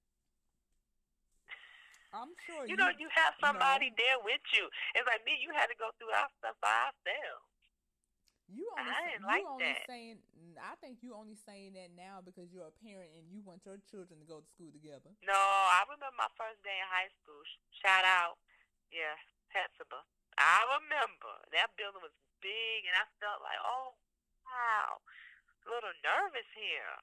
I'm 2.14 2.32
sure. 2.46 2.62
You, 2.66 2.74
you 2.74 2.76
know, 2.78 2.90
you 2.94 3.10
have 3.14 3.34
somebody 3.42 3.90
there 3.98 4.18
with 4.22 4.42
you. 4.54 4.70
It's 4.94 5.06
like 5.06 5.26
me. 5.26 5.38
You 5.38 5.50
had 5.54 5.70
to 5.70 5.78
go 5.78 5.90
through 5.98 6.14
our 6.14 6.30
stuff 6.38 6.58
by 6.62 6.90
ourselves. 6.90 7.49
You 8.50 8.66
only, 8.74 8.90
I 8.90 8.98
didn't 9.06 9.22
you 9.22 9.30
like 9.30 9.46
only 9.46 9.70
that. 9.70 9.86
saying. 9.86 10.18
I 10.58 10.74
think 10.82 10.98
you 11.00 11.14
only 11.14 11.38
saying 11.46 11.78
that 11.78 11.94
now 11.94 12.18
because 12.18 12.50
you're 12.50 12.66
a 12.66 12.74
parent 12.82 13.14
and 13.14 13.30
you 13.30 13.40
want 13.46 13.62
your 13.62 13.78
children 13.86 14.18
to 14.18 14.26
go 14.26 14.42
to 14.42 14.48
school 14.50 14.74
together. 14.74 15.14
No, 15.22 15.38
I 15.38 15.86
remember 15.86 16.10
my 16.18 16.28
first 16.34 16.58
day 16.66 16.74
in 16.74 16.88
high 16.90 17.08
school. 17.22 17.38
Shout 17.70 18.02
out, 18.02 18.42
yeah, 18.90 19.14
Hephzibah. 19.54 20.02
I 20.34 20.66
remember 20.82 21.32
that 21.54 21.70
building 21.78 22.02
was 22.02 22.14
big, 22.42 22.90
and 22.90 22.98
I 22.98 23.06
felt 23.22 23.40
like, 23.46 23.60
oh 23.62 23.94
wow, 24.44 24.98
a 24.98 25.66
little 25.70 25.94
nervous 26.02 26.50
here. 26.58 26.94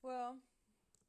Well, 0.00 0.40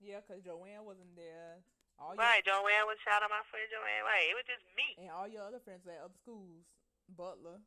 yeah, 0.03 0.19
because 0.19 0.43
Joanne 0.43 0.83
wasn't 0.83 1.15
there. 1.15 1.63
All 1.95 2.15
right, 2.15 2.43
your, 2.43 2.59
Joanne 2.59 2.87
was 2.87 2.99
shout 3.03 3.23
out 3.23 3.31
my 3.31 3.43
friend 3.47 3.67
Joanne. 3.71 4.03
Right, 4.03 4.27
it 4.27 4.35
was 4.35 4.47
just 4.47 4.67
me 4.75 4.99
and 4.99 5.11
all 5.15 5.27
your 5.27 5.47
other 5.47 5.63
friends 5.63 5.87
at 5.87 6.03
other 6.03 6.15
schools, 6.19 6.67
Butler. 7.07 7.63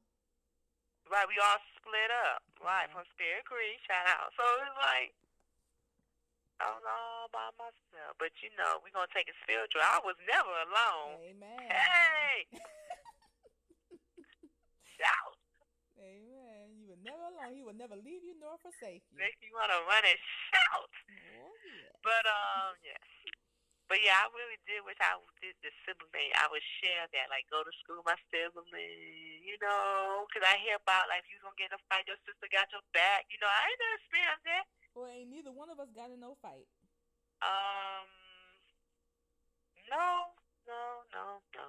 Right, 1.11 1.29
we 1.29 1.37
all 1.43 1.61
split 1.77 2.11
up. 2.31 2.41
Right, 2.63 2.87
yeah. 2.89 2.95
from 2.95 3.05
Spirit 3.13 3.45
Creek, 3.45 3.79
shout 3.85 4.07
out. 4.07 4.33
So 4.39 4.45
it's 4.63 4.79
like 4.79 5.13
I 6.63 6.71
was 6.71 6.87
all 6.87 7.27
by 7.35 7.51
myself. 7.59 8.15
But 8.23 8.31
you 8.39 8.55
know, 8.55 8.79
we're 8.87 8.95
gonna 8.95 9.11
take 9.11 9.27
it 9.27 9.35
spiritual. 9.43 9.83
I 9.83 9.99
was 10.07 10.15
never 10.31 10.55
alone. 10.71 11.19
Amen. 11.27 11.67
Hey 11.67 12.47
Shout. 14.99 15.35
Amen. 15.99 16.79
You 16.79 16.95
were 16.95 17.03
never 17.03 17.23
alone. 17.35 17.51
He 17.51 17.67
will 17.67 17.75
never 17.75 17.99
leave 17.99 18.23
you 18.23 18.39
nor 18.39 18.55
forsake 18.63 19.03
you. 19.11 19.19
Make 19.19 19.35
you 19.43 19.51
wanna 19.51 19.83
run 19.91 20.07
and 20.07 20.21
shout. 20.55 20.93
Oh, 21.43 21.51
yeah. 21.67 21.91
But 22.07 22.23
um 22.31 22.79
yes. 22.87 23.03
But 23.91 24.01
yeah, 24.01 24.23
I 24.23 24.31
really 24.33 24.57
did 24.65 24.87
wish 24.87 24.97
I 25.03 25.19
did 25.43 25.59
the 25.61 25.69
sibling. 25.85 26.33
I 26.39 26.49
would 26.49 26.65
share 26.81 27.11
that, 27.13 27.29
like 27.29 27.45
go 27.53 27.61
to 27.61 27.73
school 27.83 28.01
with 28.01 28.09
my 28.09 28.17
sibling, 28.33 28.65
you 29.43 29.59
know, 29.59 30.25
because 30.27 30.47
I 30.47 30.59
hear 30.63 30.79
about 30.79 31.11
like 31.11 31.27
you 31.27 31.37
gonna 31.43 31.59
get 31.59 31.75
in 31.75 31.79
a 31.79 31.83
fight, 31.91 32.07
your 32.07 32.19
sister 32.23 32.49
got 32.49 32.71
your 32.71 32.85
back. 32.95 33.27
You 33.29 33.39
know, 33.43 33.51
I 33.51 33.61
ain't 33.67 33.81
never 33.83 33.99
experienced 33.99 34.47
that. 34.47 34.65
Well, 34.95 35.11
ain't 35.11 35.31
neither 35.31 35.53
one 35.53 35.69
of 35.69 35.79
us 35.83 35.91
got 35.93 36.15
in 36.15 36.23
no 36.23 36.39
fight. 36.41 36.69
Um, 37.43 38.07
no, 39.91 40.31
no, 40.65 40.83
no, 41.11 41.25
no. 41.59 41.67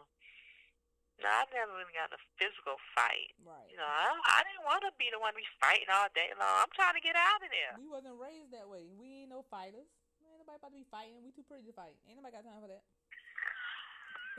No, 1.22 1.30
I 1.30 1.46
never 1.54 1.78
even 1.78 1.94
got 1.94 2.10
a 2.10 2.20
physical 2.42 2.76
fight. 2.98 3.32
Right. 3.46 3.70
You 3.70 3.78
know, 3.78 3.88
I, 3.88 4.12
I 4.12 4.40
didn't 4.44 4.66
want 4.66 4.82
to 4.84 4.92
be 4.98 5.08
the 5.14 5.22
one 5.22 5.32
to 5.32 5.40
be 5.40 5.48
fighting 5.62 5.88
all 5.88 6.10
day 6.12 6.34
long. 6.36 6.66
I'm 6.66 6.74
trying 6.74 6.98
to 6.98 7.04
get 7.06 7.16
out 7.16 7.40
of 7.40 7.54
there. 7.54 7.78
We 7.80 7.88
wasn't 7.88 8.18
raised 8.18 8.52
that 8.52 8.66
way. 8.66 8.90
We 8.98 9.24
ain't 9.24 9.32
no 9.32 9.46
fighters 9.48 9.88
Ain't 10.34 10.42
nobody 10.42 10.58
about 10.58 10.74
to 10.74 10.80
be 10.82 10.88
fighting. 10.90 11.22
We 11.22 11.32
too 11.32 11.46
pretty 11.46 11.70
to 11.70 11.76
fight. 11.78 11.94
Ain't 12.10 12.18
nobody 12.18 12.34
got 12.34 12.48
time 12.48 12.62
for 12.64 12.72
that. 12.72 12.84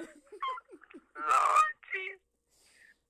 Lord 1.14 1.74
Jesus. 1.94 2.33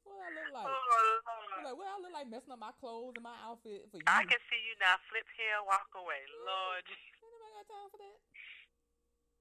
What 0.04 0.20
I 0.20 0.28
look 0.36 0.50
like? 0.52 0.68
Oh, 0.68 1.64
like, 1.64 1.76
what 1.80 1.88
I 1.88 1.96
look 2.00 2.12
like 2.12 2.28
messing 2.28 2.52
up 2.52 2.60
my 2.60 2.76
clothes 2.76 3.16
and 3.16 3.24
my 3.24 3.36
outfit 3.40 3.88
for 3.88 3.98
you. 3.98 4.06
I 4.06 4.24
can 4.28 4.40
see 4.52 4.60
you 4.68 4.76
now. 4.80 5.00
Flip 5.08 5.24
here, 5.36 5.58
walk 5.64 5.88
away. 5.96 6.20
Lord. 6.44 6.84
Ain't 6.84 7.56
got 7.56 7.66
time 7.72 7.88
for 7.88 7.98
that. 8.04 8.18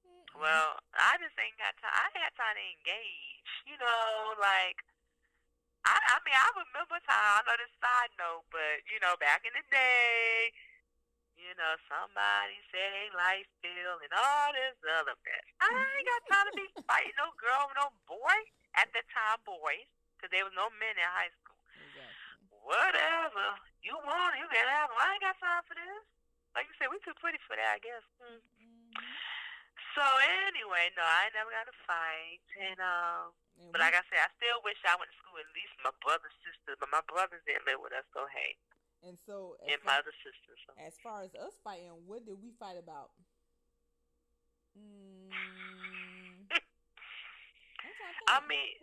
Mm-mm. 0.04 0.40
Well, 0.40 0.80
I 0.96 1.20
just 1.20 1.36
ain't 1.36 1.56
got 1.60 1.76
time. 1.80 1.92
I 1.92 2.08
had 2.16 2.32
time 2.36 2.56
to 2.56 2.64
engage. 2.64 3.48
You 3.68 3.76
know, 3.76 4.36
like 4.40 4.80
I, 5.84 5.96
I 5.96 6.16
mean, 6.24 6.36
I 6.36 6.48
remember 6.56 6.96
time. 7.04 7.40
I 7.40 7.44
know 7.44 7.56
this 7.60 7.72
side 7.76 8.12
note, 8.16 8.48
but 8.48 8.80
you 8.88 8.96
know, 9.04 9.20
back 9.20 9.44
in 9.44 9.52
the 9.52 9.64
day, 9.68 10.48
you 11.36 11.52
know, 11.60 11.76
somebody 11.92 12.56
said 12.72 12.88
they 12.88 13.12
life 13.12 13.48
bill 13.60 14.00
and 14.00 14.12
all 14.16 14.48
this 14.56 14.76
other 14.96 15.16
mess. 15.20 15.46
I 15.60 15.68
ain't 15.68 16.08
got 16.08 16.22
time 16.32 16.46
to 16.48 16.54
be 16.56 16.66
fighting 16.88 17.16
no 17.20 17.28
girl 17.36 17.68
no 17.76 17.92
boy 18.08 18.36
at 18.80 18.88
the 18.96 19.04
time, 19.12 19.44
boys, 19.44 19.88
because 20.24 20.32
there 20.32 20.48
was 20.48 20.56
no 20.56 20.72
men 20.80 20.96
in 20.96 21.04
high 21.04 21.28
school. 21.36 21.60
Exactly. 21.84 22.64
Whatever 22.64 23.60
you 23.84 23.92
want, 24.08 24.40
you 24.40 24.48
can 24.48 24.64
have. 24.72 24.88
Them. 24.88 24.96
I 24.96 25.12
ain't 25.12 25.20
got 25.20 25.36
time 25.36 25.60
for 25.68 25.76
this. 25.76 26.00
Like 26.56 26.64
you 26.64 26.72
said, 26.80 26.88
we 26.88 26.96
too 27.04 27.12
pretty 27.20 27.36
for 27.44 27.60
that, 27.60 27.76
I 27.76 27.78
guess. 27.84 28.00
Mm. 28.24 28.40
Mm-hmm. 28.40 29.04
So 29.92 30.04
anyway, 30.48 30.88
no, 30.96 31.04
I 31.04 31.28
never 31.36 31.52
got 31.52 31.68
a 31.68 31.76
fight, 31.84 32.40
and 32.56 32.80
um. 32.80 33.36
but 33.68 33.84
like 33.84 33.92
I 33.92 34.00
said, 34.08 34.24
I 34.24 34.32
still 34.40 34.64
wish 34.64 34.80
I 34.88 34.96
went 34.96 35.12
to 35.12 35.18
school 35.20 35.36
with 35.36 35.44
at 35.44 35.52
least 35.52 35.76
my 35.84 35.92
brother, 36.00 36.32
sister. 36.40 36.72
But 36.80 36.88
my 36.88 37.04
brothers 37.04 37.44
didn't 37.44 37.68
live 37.68 37.84
with 37.84 37.92
us, 37.92 38.08
so 38.16 38.24
hey. 38.32 38.56
And 39.04 39.20
so, 39.28 39.60
and 39.60 39.76
my 39.84 40.00
other 40.00 40.16
sisters. 40.24 40.56
So. 40.64 40.72
As 40.80 40.96
far 41.04 41.20
as 41.28 41.36
us 41.36 41.52
fighting, 41.60 41.92
what 42.08 42.24
did 42.24 42.40
we 42.40 42.56
fight 42.56 42.80
about? 42.80 43.12
Mm, 44.72 45.28
I 48.28 48.40
mean, 48.48 48.78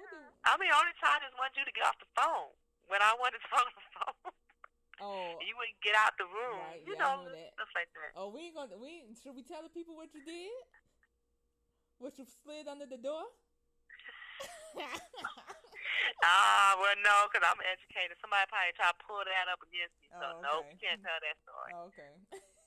I 0.45 0.57
mean, 0.57 0.71
only 0.73 0.95
time 1.01 1.21
is 1.25 1.33
wanted 1.37 1.57
you 1.61 1.65
to 1.65 1.73
get 1.75 1.85
off 1.85 1.97
the 2.01 2.09
phone 2.17 2.53
when 2.89 3.01
I 3.01 3.13
wanted 3.17 3.41
to 3.41 3.47
talk 3.49 3.65
on 3.65 3.75
the 3.75 3.87
phone. 3.95 4.33
Oh, 5.01 5.37
you 5.45 5.53
wouldn't 5.57 5.81
get 5.81 5.97
out 5.97 6.13
the 6.21 6.29
room. 6.29 6.61
Right, 6.61 6.85
you 6.85 6.93
yeah, 6.93 7.01
know, 7.01 7.25
know 7.25 7.33
stuff 7.57 7.71
like 7.73 7.89
that. 7.97 8.11
Oh, 8.17 8.29
we 8.29 8.49
ain't 8.49 8.55
gonna. 8.57 8.77
We 8.77 9.09
should 9.17 9.33
we 9.33 9.41
tell 9.41 9.61
the 9.65 9.73
people 9.73 9.97
what 9.97 10.13
you 10.13 10.21
did? 10.21 10.53
What 12.01 12.17
you 12.17 12.25
slid 12.25 12.65
under 12.69 12.85
the 12.89 12.97
door? 12.97 13.25
Ah, 16.21 16.77
well, 16.77 16.93
no, 17.01 17.29
because 17.29 17.45
I'm 17.45 17.61
educated. 17.65 18.17
Somebody 18.21 18.45
probably 18.49 18.73
try 18.77 18.89
to 18.93 18.99
pull 19.05 19.21
that 19.25 19.49
up 19.49 19.61
against 19.65 19.93
me. 20.01 20.09
So, 20.13 20.21
Oh, 20.21 20.41
no, 20.41 20.51
okay. 20.65 20.77
can't 20.81 21.01
tell 21.01 21.17
that 21.17 21.37
story. 21.45 21.71
okay. 21.89 22.13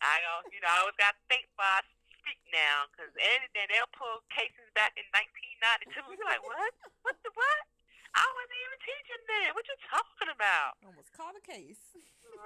I 0.03 0.15
go, 0.23 0.33
you 0.51 0.59
know, 0.59 0.71
I 0.71 0.79
always 0.83 0.99
got 0.99 1.15
to 1.15 1.23
think 1.31 1.47
before 1.55 1.83
I 2.25 2.35
now, 2.55 2.89
because 2.91 3.13
anything, 3.19 3.67
they'll 3.69 3.91
pull 3.93 4.23
cases 4.31 4.65
back 4.73 4.95
in 4.97 5.05
1992. 5.13 6.17
You're 6.17 6.29
like, 6.29 6.43
what? 6.45 6.73
What 7.03 7.17
the 7.21 7.31
what? 7.35 7.63
I 8.15 8.23
wasn't 8.23 8.61
even 8.63 8.81
teaching 8.87 9.23
then. 9.27 9.49
What 9.59 9.67
you 9.67 9.75
talking 9.91 10.31
about? 10.31 10.79
Almost 10.87 11.11
caught 11.19 11.35
a 11.35 11.43
case. 11.43 11.83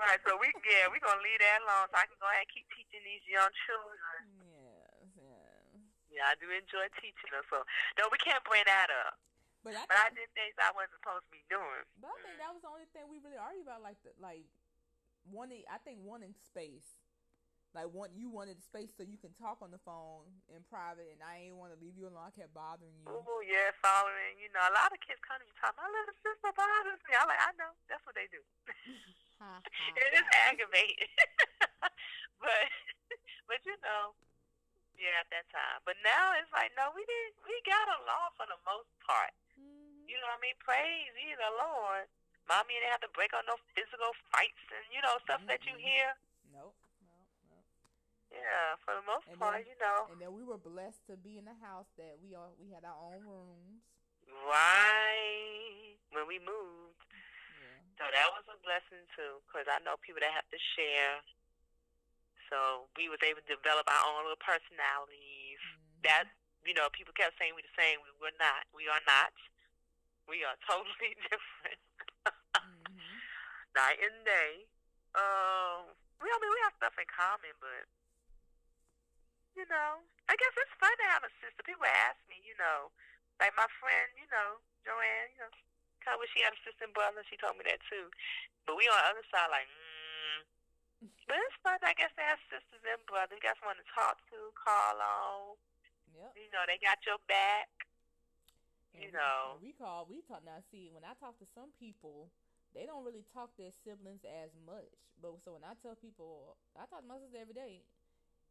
Right, 0.01 0.17
so 0.25 0.41
we, 0.41 0.49
yeah, 0.65 0.89
we're 0.89 1.03
going 1.05 1.21
to 1.21 1.25
leave 1.27 1.43
that 1.45 1.61
alone 1.61 1.93
so 1.93 1.97
I 2.01 2.09
can 2.09 2.17
go 2.17 2.29
ahead 2.31 2.49
and 2.49 2.53
keep 2.55 2.65
teaching 2.73 3.05
these 3.05 3.25
young 3.29 3.53
children. 3.69 4.21
Yes, 4.49 5.13
yeah. 5.21 6.25
Yeah, 6.25 6.33
I 6.33 6.35
do 6.41 6.49
enjoy 6.49 6.89
teaching 6.97 7.31
them. 7.37 7.45
So, 7.53 7.61
no, 8.01 8.09
we 8.09 8.17
can't 8.17 8.41
bring 8.49 8.65
that 8.65 8.89
up. 8.89 9.21
But 9.61 9.77
I 9.77 9.85
But 9.91 9.99
I 10.01 10.09
did 10.15 10.31
things 10.33 10.57
I 10.57 10.73
wasn't 10.73 10.97
supposed 11.03 11.27
to 11.29 11.33
be 11.35 11.45
doing. 11.53 11.85
but 12.01 12.15
I 12.15 12.17
think 12.25 12.39
that 12.41 12.51
was 12.55 12.63
the 12.65 12.71
only 12.73 12.89
thing 12.95 13.05
we 13.11 13.19
really 13.21 13.37
argued 13.37 13.67
about, 13.67 13.83
like 13.83 13.99
the 14.07 14.15
like 14.23 14.47
wanting. 15.29 15.67
I 15.67 15.83
think 15.83 15.99
wanting 16.07 16.33
space, 16.47 16.87
like 17.77 17.89
want 17.93 18.17
you 18.17 18.33
wanted 18.33 18.59
space 18.65 18.91
so 18.97 19.05
you 19.05 19.21
can 19.21 19.33
talk 19.37 19.61
on 19.61 19.69
the 19.71 19.81
phone 19.85 20.25
in 20.49 20.65
private, 20.67 21.09
and 21.13 21.21
I 21.21 21.49
ain't 21.49 21.59
want 21.61 21.77
to 21.77 21.79
leave 21.79 21.97
you 22.01 22.09
alone. 22.09 22.25
I 22.25 22.33
kept 22.33 22.53
bothering 22.57 22.95
you. 22.97 23.07
Oh, 23.09 23.41
yeah, 23.45 23.71
following. 23.85 24.41
You 24.41 24.49
know, 24.57 24.65
a 24.65 24.73
lot 24.73 24.89
of 24.89 24.99
kids 25.05 25.21
come 25.21 25.37
to 25.37 25.45
me 25.45 25.53
talking, 25.61 25.77
my 25.77 25.89
little 25.89 26.17
sister 26.25 26.51
bothers 26.57 27.01
me. 27.05 27.13
I'm 27.13 27.29
like, 27.29 27.43
I 27.45 27.53
know. 27.61 27.73
That's 27.93 28.03
what 28.09 28.17
they 28.17 28.29
do. 28.33 28.41
Ha, 29.39 29.63
ha, 29.63 29.95
it 29.95 30.11
is 30.19 30.27
aggravating. 30.51 31.15
but, 32.43 32.65
but 33.47 33.63
you 33.63 33.79
know, 33.87 34.11
yeah, 34.99 35.23
at 35.23 35.31
that 35.31 35.47
time. 35.55 35.79
But 35.87 35.95
now 36.03 36.35
it's 36.35 36.51
like, 36.51 36.75
no, 36.75 36.91
we 36.91 37.07
didn't, 37.07 37.39
we 37.47 37.55
got 37.63 37.87
along 37.87 38.35
for 38.35 38.51
the 38.51 38.59
most 38.67 38.91
part. 38.99 39.31
Mhm. 39.55 40.11
You 40.11 40.19
know 40.19 40.27
what 40.27 40.43
I 40.43 40.47
mean? 40.51 40.59
Praise 40.59 41.15
ye 41.15 41.39
the 41.39 41.55
Lord. 41.55 42.11
Mommy 42.51 42.83
didn't 42.83 42.91
have 42.99 43.05
to 43.07 43.13
break 43.15 43.31
out 43.31 43.47
no 43.47 43.55
physical 43.79 44.11
fights 44.35 44.65
and, 44.75 44.83
you 44.91 44.99
know, 45.07 45.15
stuff 45.23 45.39
that 45.47 45.63
you 45.63 45.79
hear. 45.79 46.19
Yeah, 48.31 48.77
for 48.85 48.93
the 48.95 49.05
most 49.09 49.27
And 49.29 49.39
part, 49.41 49.65
then- 49.65 49.67
you 49.73 49.77
know. 49.81 50.09
And 50.13 50.21
then 50.21 50.33
we 50.37 50.45
were 50.45 50.59
blessed 50.61 51.01
to 51.09 51.17
be 51.17 51.39
in 51.39 51.49
a 51.49 51.57
house 51.65 51.89
that 51.97 52.19
we 52.21 52.35
all 52.35 52.53
we 52.61 52.71
had 52.71 52.85
our 52.85 52.97
own 52.97 53.25
rooms. 53.25 53.81
Right. 54.29 55.97
When 56.13 56.27
we 56.29 56.39
moved. 56.41 57.01
Yeah. 57.57 57.81
So 57.97 58.05
that 58.13 58.29
was 58.37 58.45
a 58.53 58.57
blessing 58.61 59.05
too, 59.17 59.41
because 59.49 59.65
I 59.69 59.81
know 59.85 59.97
people 60.01 60.21
that 60.21 60.33
have 60.37 60.49
to 60.53 60.61
share. 60.77 61.21
So 62.53 62.89
we 62.97 63.09
was 63.09 63.21
able 63.25 63.41
to 63.45 63.49
develop 63.49 63.85
our 63.89 64.05
own 64.09 64.25
little 64.25 64.41
personalities. 64.41 65.61
Mhm. 65.61 66.03
That 66.05 66.25
you 66.65 66.75
know, 66.77 66.91
people 66.93 67.15
kept 67.17 67.39
saying 67.39 67.55
we 67.57 67.63
the 67.65 67.73
same. 67.81 68.01
We 68.05 68.13
were 68.21 68.35
not. 68.37 68.67
We 68.77 68.89
are 68.89 69.01
not. 69.09 69.33
We 70.29 70.45
are 70.45 70.57
totally 70.69 71.17
different. 71.29 71.81
Mhm. 72.29 72.93
Night 73.75 73.99
and 74.05 74.25
day. 74.25 74.67
Um, 75.17 75.97
we 76.21 76.29
I 76.29 76.37
mean 76.41 76.51
we 76.53 76.61
have 76.69 76.77
stuff 76.77 76.99
in 77.01 77.07
common, 77.09 77.53
but 77.61 77.89
you 79.59 79.67
know, 79.67 79.99
I 80.31 80.39
guess 80.39 80.55
it's 80.55 80.77
fun 80.79 80.95
to 81.03 81.07
have 81.11 81.27
a 81.27 81.33
sister. 81.43 81.67
People 81.67 81.91
ask 82.07 82.19
me, 82.31 82.39
you 82.47 82.55
know, 82.63 82.95
like 83.43 83.51
my 83.59 83.67
friend, 83.83 84.09
you 84.15 84.29
know, 84.31 84.63
Joanne, 84.87 85.31
you 85.35 85.43
know, 85.43 85.51
kind 86.01 86.15
of 86.15 86.23
wish 86.23 86.31
she 86.31 86.47
had 86.47 86.55
a 86.55 86.61
sister 86.63 86.87
and 86.87 86.95
brother. 86.95 87.27
She 87.27 87.35
told 87.37 87.59
me 87.59 87.67
that 87.67 87.83
too. 87.91 88.07
But 88.65 88.79
we 88.79 88.87
on 88.87 88.95
the 88.95 89.09
other 89.19 89.27
side, 89.35 89.51
like, 89.51 89.67
mm. 89.67 90.47
But 91.27 91.39
it's 91.43 91.59
fun, 91.63 91.79
I 91.83 91.95
guess, 91.95 92.11
to 92.19 92.25
have 92.27 92.41
sisters 92.51 92.83
and 92.83 92.99
brothers. 93.07 93.39
You 93.39 93.45
got 93.45 93.59
someone 93.63 93.79
to 93.79 93.89
talk 93.95 94.19
to, 94.35 94.39
call 94.59 94.97
on. 94.99 95.55
Yep. 96.15 96.33
You 96.35 96.49
know, 96.51 96.63
they 96.67 96.79
got 96.83 96.99
your 97.07 97.19
back. 97.31 97.71
And 98.95 99.03
You 99.07 99.11
we- 99.11 99.19
know. 99.19 99.59
we 99.63 99.71
call 99.79 100.07
we 100.11 100.23
talk 100.27 100.43
now. 100.43 100.59
See, 100.71 100.91
when 100.91 101.05
I 101.07 101.15
talk 101.23 101.39
to 101.39 101.47
some 101.55 101.71
people, 101.79 102.31
they 102.75 102.87
don't 102.87 103.05
really 103.07 103.23
talk 103.35 103.55
their 103.57 103.71
siblings 103.85 104.25
as 104.27 104.51
much. 104.67 104.91
But 105.23 105.39
so 105.45 105.55
when 105.55 105.63
I 105.65 105.75
tell 105.83 105.95
people, 105.99 106.57
I 106.75 106.87
talk 106.91 107.03
to 107.03 107.09
my 107.11 107.19
sister 107.23 107.39
every 107.39 107.55
day. 107.55 107.83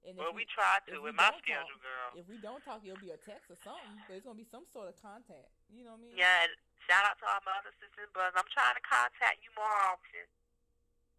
And 0.05 0.15
Well, 0.15 0.31
we, 0.31 0.43
we 0.43 0.53
try 0.53 0.79
to 0.87 1.01
with 1.03 1.15
my 1.17 1.31
schedule, 1.41 1.67
talk- 1.67 1.83
girl. 1.83 2.09
if 2.15 2.25
we 2.29 2.37
don't 2.39 2.63
talk, 2.63 2.79
it'll 2.85 3.01
be 3.01 3.11
a 3.11 3.19
text 3.19 3.49
or 3.51 3.57
something. 3.65 3.97
But 4.07 4.19
it's 4.21 4.25
gonna 4.25 4.39
be 4.39 4.47
some 4.47 4.63
sort 4.71 4.87
of 4.91 4.95
contact. 5.01 5.51
You 5.73 5.83
know 5.83 5.97
what 5.97 6.05
I 6.05 6.07
mean? 6.07 6.15
Yeah, 6.15 6.47
and 6.47 6.53
shout 6.87 7.03
out 7.03 7.19
to 7.19 7.25
all 7.27 7.41
my 7.43 7.55
other 7.59 7.73
sisters 7.81 8.07
but. 8.15 8.31
I'm 8.37 8.47
trying 8.53 8.77
to 8.77 8.83
contact 8.87 9.43
you 9.43 9.51
more 9.57 9.73
often. 9.91 10.25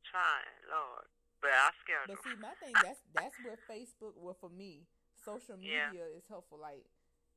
Trying, 0.08 0.56
Lord. 0.72 1.04
But 1.44 1.52
I 1.52 1.68
schedule. 1.84 2.16
But 2.16 2.24
see, 2.24 2.36
my 2.40 2.54
thing 2.64 2.72
that's 2.86 3.02
that's 3.12 3.36
where 3.44 3.60
Facebook, 3.68 4.16
well, 4.16 4.36
for 4.40 4.48
me, 4.48 4.88
social 5.20 5.60
Yeah. 5.60 5.92
media 5.92 6.08
is 6.16 6.24
helpful. 6.32 6.56
Like, 6.56 6.80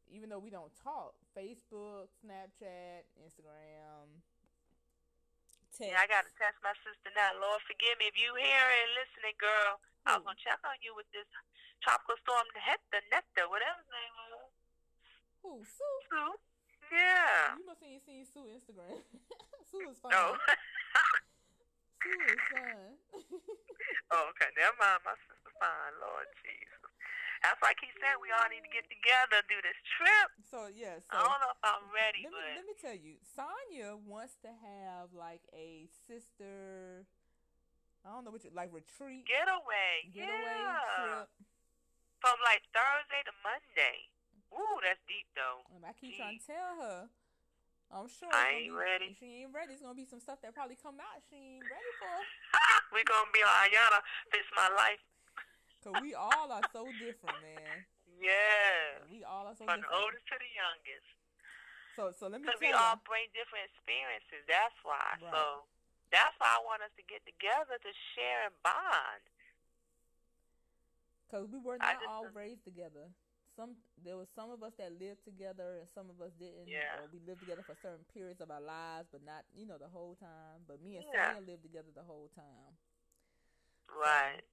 even 0.07 0.31
though 0.31 0.39
we 0.39 0.49
don't 0.55 0.71
talk, 0.79 1.11
Facebook, 1.35 2.07
Snapchat, 2.23 3.03
Instagram, 3.19 4.07
text. 5.75 5.91
Yeah, 5.91 5.99
I 5.99 6.07
got 6.07 6.23
to 6.23 6.31
text 6.39 6.63
my 6.63 6.71
sister 6.87 7.11
now. 7.11 7.35
Lord, 7.43 7.59
forgive 7.67 7.99
me 7.99 8.07
if 8.07 8.15
you 8.15 8.31
hear 8.39 8.63
and 8.71 8.89
listening, 8.95 9.35
girl. 9.35 9.83
I 10.05 10.17
was 10.17 10.25
hmm. 10.25 10.33
gonna 10.33 10.41
check 10.41 10.61
on 10.65 10.77
you 10.81 10.93
with 10.97 11.09
this 11.13 11.29
tropical 11.81 12.17
storm, 12.21 12.45
Nectar, 12.53 13.01
Nectar, 13.09 13.45
whatever 13.49 13.81
his 13.81 13.91
name 13.91 14.13
was. 14.17 14.51
Who? 15.41 15.51
Sue? 15.65 15.97
Sue. 16.09 16.33
Yeah. 16.93 17.53
Oh, 17.53 17.61
you 17.61 17.65
must 17.65 17.81
have 17.81 18.03
seen 18.05 18.23
Sue 18.25 18.45
Instagram. 18.49 19.01
Sue 19.69 19.89
is 19.89 19.97
fine. 20.01 20.13
Oh. 20.13 20.37
Sue 22.01 22.21
is 22.29 22.43
fine. 22.53 22.93
oh, 24.13 24.29
okay. 24.33 24.49
Never 24.57 24.77
mind. 24.77 25.01
My 25.05 25.17
sister 25.25 25.53
fine. 25.57 25.93
Lord 26.01 26.29
Jesus. 26.41 26.81
That's 27.41 27.57
why 27.57 27.73
I 27.73 27.77
keep 27.81 27.89
saying 27.97 28.21
we 28.21 28.29
all 28.29 28.45
need 28.53 28.61
to 28.61 28.69
get 28.69 28.85
together, 28.85 29.41
do 29.49 29.57
this 29.65 29.79
trip. 29.97 30.29
so 30.45 30.69
yeah, 30.69 31.01
so 31.01 31.17
I 31.17 31.25
don't 31.25 31.41
know 31.41 31.49
if 31.57 31.63
I'm 31.65 31.89
ready, 31.89 32.29
let 32.29 32.37
me 32.37 32.53
let 32.53 32.65
me 32.69 32.75
tell 32.77 32.93
you, 32.93 33.17
Sonia 33.17 33.97
wants 33.97 34.37
to 34.45 34.53
have 34.53 35.09
like 35.17 35.41
a 35.49 35.89
sister. 36.05 37.09
I 38.01 38.09
don't 38.09 38.25
know 38.25 38.33
what 38.33 38.41
you 38.43 38.49
like 38.53 38.73
retreat, 38.73 39.29
getaway. 39.29 40.09
getaway 40.09 40.57
yeah. 40.57 40.81
trip. 40.97 41.29
From 42.17 42.37
like 42.45 42.65
Thursday 42.73 43.21
to 43.25 43.33
Monday. 43.45 44.09
Ooh, 44.53 44.77
that's 44.81 45.01
deep 45.05 45.29
though. 45.37 45.65
And 45.73 45.85
I 45.85 45.93
keep 45.93 46.17
trying 46.17 46.41
to 46.41 46.45
tell 46.45 46.73
her. 46.81 46.99
I'm 47.91 48.07
sure 48.07 48.31
I 48.31 48.63
ain't 48.63 48.71
be- 48.71 48.81
ready. 48.81 49.09
She 49.19 49.43
ain't 49.43 49.51
ready, 49.51 49.75
it's 49.75 49.83
gonna 49.83 49.97
be 49.97 50.07
some 50.07 50.23
stuff 50.23 50.39
that 50.41 50.55
probably 50.55 50.79
come 50.79 50.97
out 50.97 51.19
she 51.27 51.59
ain't 51.59 51.67
ready 51.67 51.91
for. 51.99 52.15
we 52.95 53.03
gonna 53.03 53.27
be 53.35 53.43
like, 53.43 53.75
Iyanla, 53.75 53.99
fix 54.31 54.47
my 54.55 54.71
life. 54.71 55.01
Cause 55.83 55.97
we 55.99 56.15
all 56.15 56.47
are 56.49 56.63
so 56.71 56.87
different, 56.97 57.37
man. 57.43 57.83
Yeah. 58.21 59.01
We 59.11 59.25
all 59.27 59.49
are 59.49 59.57
so 59.57 59.65
different. 59.65 59.83
From 59.83 59.91
the 59.91 59.91
oldest 59.91 60.23
to 60.29 60.35
the 60.39 60.51
youngest. 60.55 61.09
So 61.99 62.15
so 62.15 62.31
let 62.31 62.39
me 62.39 62.47
Because 62.47 62.63
we 62.63 62.71
you. 62.71 62.79
all 62.79 62.95
bring 63.03 63.27
different 63.35 63.67
experiences. 63.69 64.47
That's 64.47 64.77
why. 64.87 65.19
Right. 65.19 65.33
So 65.35 65.67
that's 66.11 66.35
why 66.37 66.59
I 66.59 66.61
want 66.67 66.83
us 66.83 66.93
to 66.99 67.03
get 67.07 67.23
together 67.23 67.79
to 67.79 67.91
share 68.13 68.51
and 68.51 68.55
bond. 68.61 69.23
Cause 71.31 71.47
we 71.47 71.63
were 71.63 71.79
not 71.79 71.95
just 72.03 72.11
all 72.11 72.27
raised 72.35 72.67
together. 72.67 73.07
Some 73.55 73.79
there 74.03 74.19
was 74.19 74.27
some 74.35 74.51
of 74.51 74.63
us 74.63 74.75
that 74.79 74.91
lived 74.99 75.23
together, 75.23 75.79
and 75.79 75.87
some 75.95 76.11
of 76.11 76.19
us 76.19 76.31
didn't. 76.35 76.67
Yeah. 76.67 77.03
We 77.11 77.23
lived 77.23 77.39
together 77.39 77.63
for 77.63 77.75
certain 77.79 78.03
periods 78.11 78.43
of 78.43 78.51
our 78.51 78.63
lives, 78.63 79.07
but 79.11 79.23
not 79.23 79.47
you 79.55 79.63
know 79.63 79.79
the 79.79 79.91
whole 79.91 80.19
time. 80.19 80.63
But 80.67 80.83
me 80.83 80.99
and 80.99 81.07
Yeah. 81.07 81.35
Sonia 81.35 81.55
lived 81.55 81.63
together 81.63 81.91
the 81.95 82.03
whole 82.03 82.31
time. 82.35 82.75
Right. 83.91 84.43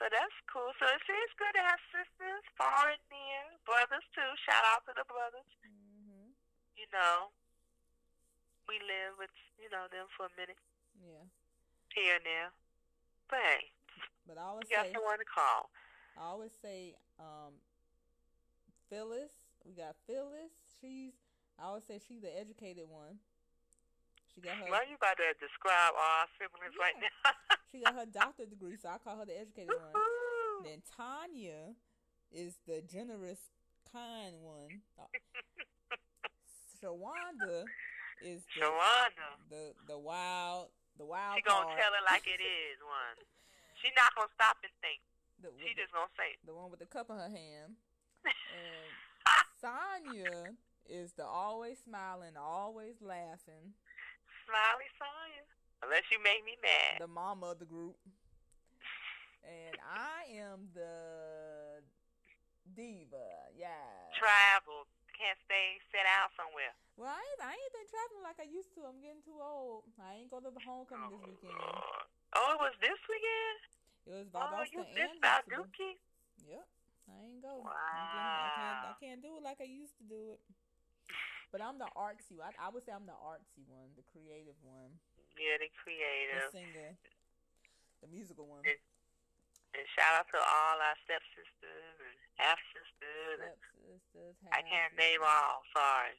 So 0.00 0.08
that's 0.08 0.38
cool. 0.48 0.72
So 0.80 0.84
it's, 0.88 1.04
it's 1.08 1.36
good 1.36 1.52
to 1.56 1.62
have 1.62 1.80
sisters, 1.92 2.42
far 2.56 2.90
and 2.90 3.04
near, 3.12 3.44
brothers 3.68 4.04
too. 4.16 4.30
Shout 4.48 4.64
out 4.64 4.84
to 4.88 4.92
the 4.96 5.04
brothers. 5.08 5.48
hmm 5.64 6.32
You 6.76 6.88
know, 6.92 7.32
we 8.72 8.80
live 8.88 9.20
with 9.20 9.28
you 9.60 9.68
know 9.68 9.84
them 9.92 10.08
for 10.16 10.32
a 10.32 10.32
minute 10.40 10.56
Yeah. 10.96 11.28
here 11.92 12.16
and 12.16 12.24
there. 12.24 12.48
But 13.28 13.44
hey, 13.44 13.68
But 14.24 14.40
I 14.40 14.48
always 14.48 14.64
you 14.72 14.76
got 14.80 14.88
say, 14.88 14.96
someone 14.96 15.20
to 15.20 15.28
call. 15.28 15.68
I 16.16 16.24
always 16.32 16.52
say, 16.64 16.96
um, 17.20 17.52
Phyllis. 18.88 19.32
We 19.64 19.72
got 19.76 19.94
Phyllis. 20.08 20.52
She's. 20.80 21.12
I 21.60 21.68
always 21.68 21.84
say 21.84 22.00
she's 22.00 22.20
the 22.24 22.32
educated 22.32 22.88
one. 22.88 23.20
She 24.34 24.40
got 24.40 24.56
her. 24.56 24.64
Well, 24.72 24.84
you 24.88 24.96
about 24.96 25.16
to 25.20 25.36
describe 25.36 25.92
our 25.92 26.24
siblings 26.40 26.76
right 26.80 26.96
now. 26.96 27.32
She 27.72 27.80
got 27.80 27.94
her 27.94 28.04
doctorate 28.04 28.50
degree, 28.50 28.76
so 28.76 28.90
I 28.90 28.98
call 28.98 29.16
her 29.16 29.24
the 29.24 29.32
educated 29.32 29.72
one. 29.72 29.96
Then 30.62 30.82
Tanya 30.94 31.72
is 32.30 32.58
the 32.68 32.82
generous, 32.82 33.38
kind 33.90 34.34
one. 34.42 34.82
Shawanda 36.82 37.64
is 38.22 38.42
the, 38.54 38.62
Shawana. 38.66 39.28
the 39.50 39.74
the 39.86 39.98
wild 39.98 40.68
the 40.98 41.04
wild 41.04 41.36
She 41.36 41.42
gonna 41.42 41.66
card. 41.66 41.78
tell 41.78 41.92
it 41.98 42.04
like 42.06 42.26
it 42.26 42.40
is, 42.70 42.78
one. 42.82 43.18
She 43.82 43.88
not 43.98 44.14
gonna 44.14 44.30
stop 44.34 44.58
and 44.62 44.72
think. 44.80 45.02
the, 45.42 45.50
She 45.58 45.74
just 45.74 45.90
gonna 45.92 46.10
say, 46.16 46.38
the 46.46 46.54
one 46.54 46.70
with 46.70 46.80
the 46.80 46.86
cup 46.86 47.10
in 47.10 47.16
her 47.16 47.30
hand. 47.32 47.74
And 48.54 48.90
Sonia 49.58 50.54
is 50.88 51.12
the 51.14 51.24
always 51.24 51.78
smiling, 51.82 52.34
always 52.38 52.94
laughing, 53.00 53.74
"Smiley 54.46 54.90
Sonia." 54.98 55.42
Unless 55.82 56.06
you 56.10 56.18
make 56.22 56.44
me 56.44 56.54
mad. 56.62 57.00
the 57.00 57.06
mama 57.10 57.50
of 57.54 57.58
the 57.58 57.64
group. 57.66 57.96
And 59.42 59.74
I 59.82 60.30
am 60.38 60.70
the 60.74 61.82
diva. 62.76 63.50
Yeah. 63.58 63.68
Travel. 64.14 64.86
Can't 65.22 65.38
stay 65.46 65.78
sit 65.94 66.02
down 66.02 66.26
somewhere. 66.34 66.74
Well, 66.98 67.06
I 67.14 67.22
ain't, 67.22 67.40
I 67.46 67.54
ain't 67.54 67.74
been 67.78 67.86
traveling 67.86 68.24
like 68.26 68.38
I 68.42 68.48
used 68.50 68.74
to. 68.74 68.82
I'm 68.82 68.98
getting 68.98 69.22
too 69.22 69.38
old. 69.38 69.86
I 70.02 70.18
ain't 70.18 70.30
go 70.34 70.42
to 70.42 70.50
the 70.50 70.62
homecoming 70.66 71.14
this 71.14 71.22
oh, 71.22 71.30
weekend. 71.30 71.54
Lord. 71.54 72.06
Oh, 72.34 72.48
it 72.58 72.58
was 72.58 72.74
this 72.82 73.00
weekend. 73.06 73.58
It 74.02 74.14
was 74.18 74.28
Oh, 74.34 74.42
Valdosta 74.42 74.74
you 74.74 74.82
and. 74.82 75.22
Balduki. 75.22 75.90
Yep. 76.50 76.66
I 77.06 77.14
ain't 77.22 77.38
go. 77.38 77.62
I'm 77.62 77.70
I 77.70 78.48
can't. 78.58 78.82
I 78.82 78.94
can't 78.98 79.20
do 79.22 79.38
it 79.38 79.42
like 79.46 79.62
I 79.62 79.68
used 79.70 79.94
to 80.02 80.06
do 80.10 80.34
it. 80.34 80.42
But 81.54 81.60
I'm 81.62 81.78
the 81.78 81.90
artsy. 81.94 82.40
I, 82.42 82.50
I 82.58 82.72
would 82.72 82.82
say 82.82 82.90
I'm 82.90 83.06
the 83.06 83.14
artsy 83.20 83.62
one, 83.68 83.92
the 83.94 84.02
creative 84.08 84.56
one, 84.64 84.96
Yeah, 85.36 85.60
the 85.60 85.68
creative. 85.76 86.48
the 86.48 86.58
singer, 86.58 86.90
the 88.00 88.08
musical 88.10 88.48
one. 88.48 88.64
It- 88.64 88.82
And 89.72 89.84
shout 89.96 90.12
out 90.20 90.28
to 90.32 90.38
all 90.38 90.76
our 90.84 90.96
stepsisters 91.08 91.96
and 92.04 92.16
half 92.36 92.60
sisters. 92.76 93.40
and 93.40 93.56
Stepsisters, 93.56 94.36
I 94.52 94.60
can't 94.60 94.92
name 95.00 95.24
all. 95.24 95.64
Sorry, 95.72 96.12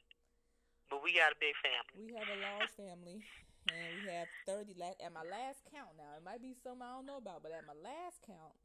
but 0.90 0.98
we 1.06 1.14
got 1.14 1.30
a 1.30 1.38
big 1.38 1.54
family. 1.62 2.10
We 2.10 2.18
have 2.18 2.26
a 2.34 2.38
large 2.42 2.72
family, 2.74 3.22
and 3.70 3.90
we 4.02 4.10
have 4.10 4.26
thirty. 4.42 4.74
La- 4.74 4.98
at 4.98 5.14
my 5.14 5.22
last 5.22 5.62
count, 5.70 5.94
now 5.94 6.18
it 6.18 6.26
might 6.26 6.42
be 6.42 6.58
some 6.66 6.82
I 6.82 6.98
don't 6.98 7.06
know 7.06 7.22
about, 7.22 7.46
but 7.46 7.54
at 7.54 7.62
my 7.62 7.78
last 7.78 8.18
count, 8.26 8.58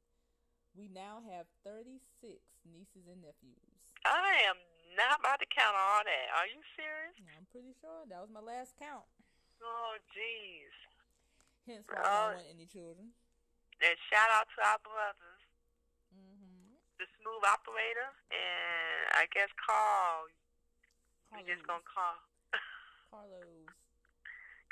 we 0.74 0.90
now 0.90 1.22
have 1.30 1.46
thirty-six 1.62 2.42
nieces 2.66 3.06
and 3.06 3.22
nephews. 3.22 3.94
I 4.10 4.42
am 4.50 4.58
not 4.98 5.22
about 5.22 5.38
to 5.38 5.50
count 5.54 5.78
all 5.78 6.02
that. 6.02 6.26
Are 6.34 6.50
you 6.50 6.66
serious? 6.74 7.14
I'm 7.38 7.46
pretty 7.54 7.78
sure 7.78 8.10
that 8.10 8.18
was 8.18 8.34
my 8.34 8.42
last 8.42 8.74
count. 8.82 9.06
Oh, 9.62 9.94
jeez. 10.18 10.74
Hence 11.70 11.86
why 11.86 12.02
I 12.02 12.02
Oh. 12.02 12.26
don't 12.34 12.42
want 12.42 12.50
any 12.58 12.66
children. 12.66 13.14
And 13.80 13.96
shout 14.12 14.28
out 14.36 14.48
to 14.56 14.60
our 14.64 14.80
brothers, 14.84 15.42
Mm-hmm. 16.12 16.76
the 17.00 17.08
smooth 17.22 17.44
operator, 17.48 18.10
and 18.34 19.00
I 19.16 19.24
guess 19.32 19.48
Carl. 19.56 20.28
We 21.32 21.46
just 21.48 21.64
gonna 21.64 21.86
call 21.86 22.18
Carlos. 23.14 23.70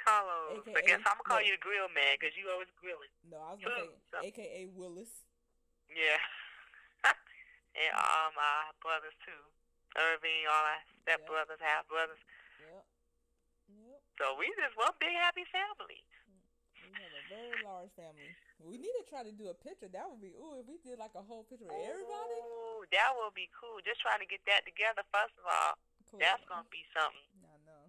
Carlos. 0.02 0.66
I 0.76 0.82
guess 0.84 1.00
I'm 1.06 1.16
gonna 1.22 1.28
call 1.30 1.40
look. 1.40 1.48
you 1.48 1.56
the 1.56 1.64
grill 1.64 1.88
man 1.96 2.18
because 2.20 2.34
you 2.36 2.50
always 2.52 2.68
grilling. 2.82 3.12
No, 3.30 3.38
I 3.40 3.54
was 3.56 3.62
gonna 3.64 3.88
Boom. 3.88 3.96
So- 4.12 4.20
AKA 4.26 4.68
Willis. 4.76 5.24
Yeah. 5.88 6.20
and 7.80 7.94
all 7.96 8.34
my 8.36 8.74
brothers 8.84 9.16
too. 9.24 9.40
Irving, 9.96 10.44
all 10.52 10.66
our 10.68 10.84
step 11.06 11.22
brothers, 11.30 11.62
half 11.64 11.88
brothers. 11.88 12.20
Yep. 12.60 12.84
Yep. 13.88 14.00
So 14.20 14.36
we 14.36 14.50
just 14.60 14.76
one 14.76 14.92
big 15.00 15.16
happy 15.16 15.46
family. 15.54 16.02
We 16.82 16.92
have 16.98 17.14
a 17.14 17.24
very 17.30 17.56
large 17.64 17.94
family. 17.96 18.34
We 18.64 18.78
need 18.82 18.94
to 19.02 19.06
try 19.06 19.22
to 19.22 19.32
do 19.32 19.54
a 19.54 19.58
picture. 19.58 19.86
That 19.88 20.10
would 20.10 20.22
be 20.22 20.34
ooh 20.34 20.58
if 20.58 20.66
we 20.66 20.82
did 20.82 20.98
like 20.98 21.14
a 21.14 21.22
whole 21.22 21.46
picture 21.46 21.70
of 21.70 21.78
everybody. 21.78 22.38
Ooh, 22.42 22.82
that 22.90 23.10
would 23.14 23.38
be 23.38 23.48
cool. 23.54 23.78
Just 23.86 24.02
trying 24.02 24.20
to 24.22 24.30
get 24.30 24.42
that 24.50 24.66
together 24.66 25.06
first 25.14 25.38
of 25.38 25.46
all. 25.46 25.74
Cool. 26.10 26.20
That's 26.24 26.42
gonna 26.50 26.66
be 26.74 26.82
something, 26.96 27.30
I 27.46 27.58
know. 27.68 27.86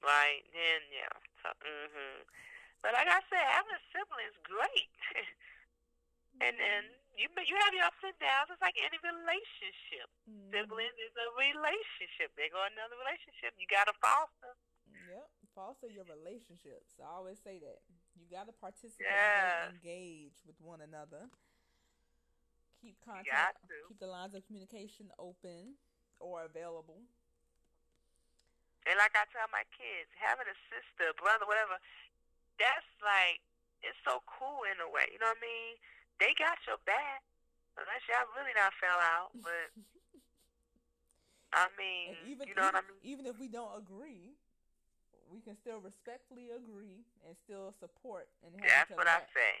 right? 0.00 0.40
Then 0.56 0.80
yeah. 0.88 1.14
So 1.44 1.52
mhm. 1.60 2.24
But 2.80 2.96
like 2.96 3.08
I 3.08 3.20
said, 3.28 3.44
having 3.44 3.76
a 3.76 3.82
sibling 3.92 4.28
is 4.28 4.38
great. 4.44 4.92
and 6.44 6.56
then 6.56 6.82
you 7.20 7.28
you 7.44 7.56
have 7.60 7.72
your 7.76 7.84
ups 7.84 8.00
and 8.02 8.16
downs. 8.18 8.48
It's 8.56 8.64
like 8.64 8.80
any 8.80 8.96
relationship. 9.04 10.08
Mhm. 10.24 10.48
Siblings 10.48 10.96
is 10.96 11.12
a 11.12 11.28
relationship. 11.36 12.32
They 12.40 12.48
go 12.48 12.64
another 12.72 12.96
relationship. 13.04 13.52
You 13.60 13.68
gotta 13.68 13.92
foster. 14.00 14.56
Yep. 15.12 15.28
Foster 15.52 15.88
your 15.92 16.08
relationships. 16.08 16.96
I 16.98 17.06
always 17.12 17.38
say 17.44 17.60
that. 17.60 17.84
You 18.14 18.26
got 18.30 18.46
to 18.46 18.54
participate 18.54 19.06
Yes. 19.10 19.68
and 19.68 19.74
engage 19.78 20.38
with 20.46 20.56
one 20.62 20.80
another. 20.80 21.28
Keep 22.82 23.00
contact. 23.04 23.58
Keep 23.88 23.98
the 23.98 24.06
lines 24.06 24.34
of 24.34 24.44
communication 24.46 25.10
open 25.18 25.74
or 26.20 26.44
available. 26.44 27.02
And 28.84 28.96
like 29.00 29.16
I 29.16 29.24
tell 29.32 29.48
my 29.48 29.64
kids, 29.72 30.12
having 30.20 30.44
a 30.44 30.56
sister, 30.68 31.16
brother, 31.16 31.48
whatever, 31.48 31.80
that's 32.60 32.84
like 33.00 33.40
it's 33.80 33.96
so 34.04 34.20
cool 34.28 34.64
in 34.68 34.76
a 34.84 34.88
way. 34.88 35.08
You 35.08 35.18
know 35.18 35.32
what 35.32 35.40
I 35.40 35.44
mean? 35.44 35.72
They 36.20 36.32
got 36.36 36.60
your 36.68 36.78
back. 36.84 37.24
Unless 37.74 38.06
y'all 38.06 38.28
really 38.38 38.54
not 38.54 38.70
fell 38.78 39.00
out, 39.02 39.34
but 39.42 39.66
I 41.56 41.66
mean, 41.74 42.14
and 42.14 42.30
even 42.30 42.46
you 42.46 42.54
know 42.54 42.70
even, 42.70 42.76
what 42.76 42.78
I 42.78 42.86
mean? 42.86 43.00
even 43.02 43.24
if 43.26 43.34
we 43.40 43.48
don't 43.48 43.74
agree, 43.74 44.36
we 45.34 45.42
can 45.42 45.58
still 45.58 45.82
respectfully 45.82 46.54
agree 46.54 47.02
and 47.26 47.34
still 47.42 47.74
support 47.82 48.30
and 48.46 48.54
have 48.62 48.86
That's 48.86 48.94
each 48.94 48.98
what 49.02 49.10
other 49.10 49.26
I 49.26 49.34
say. 49.34 49.54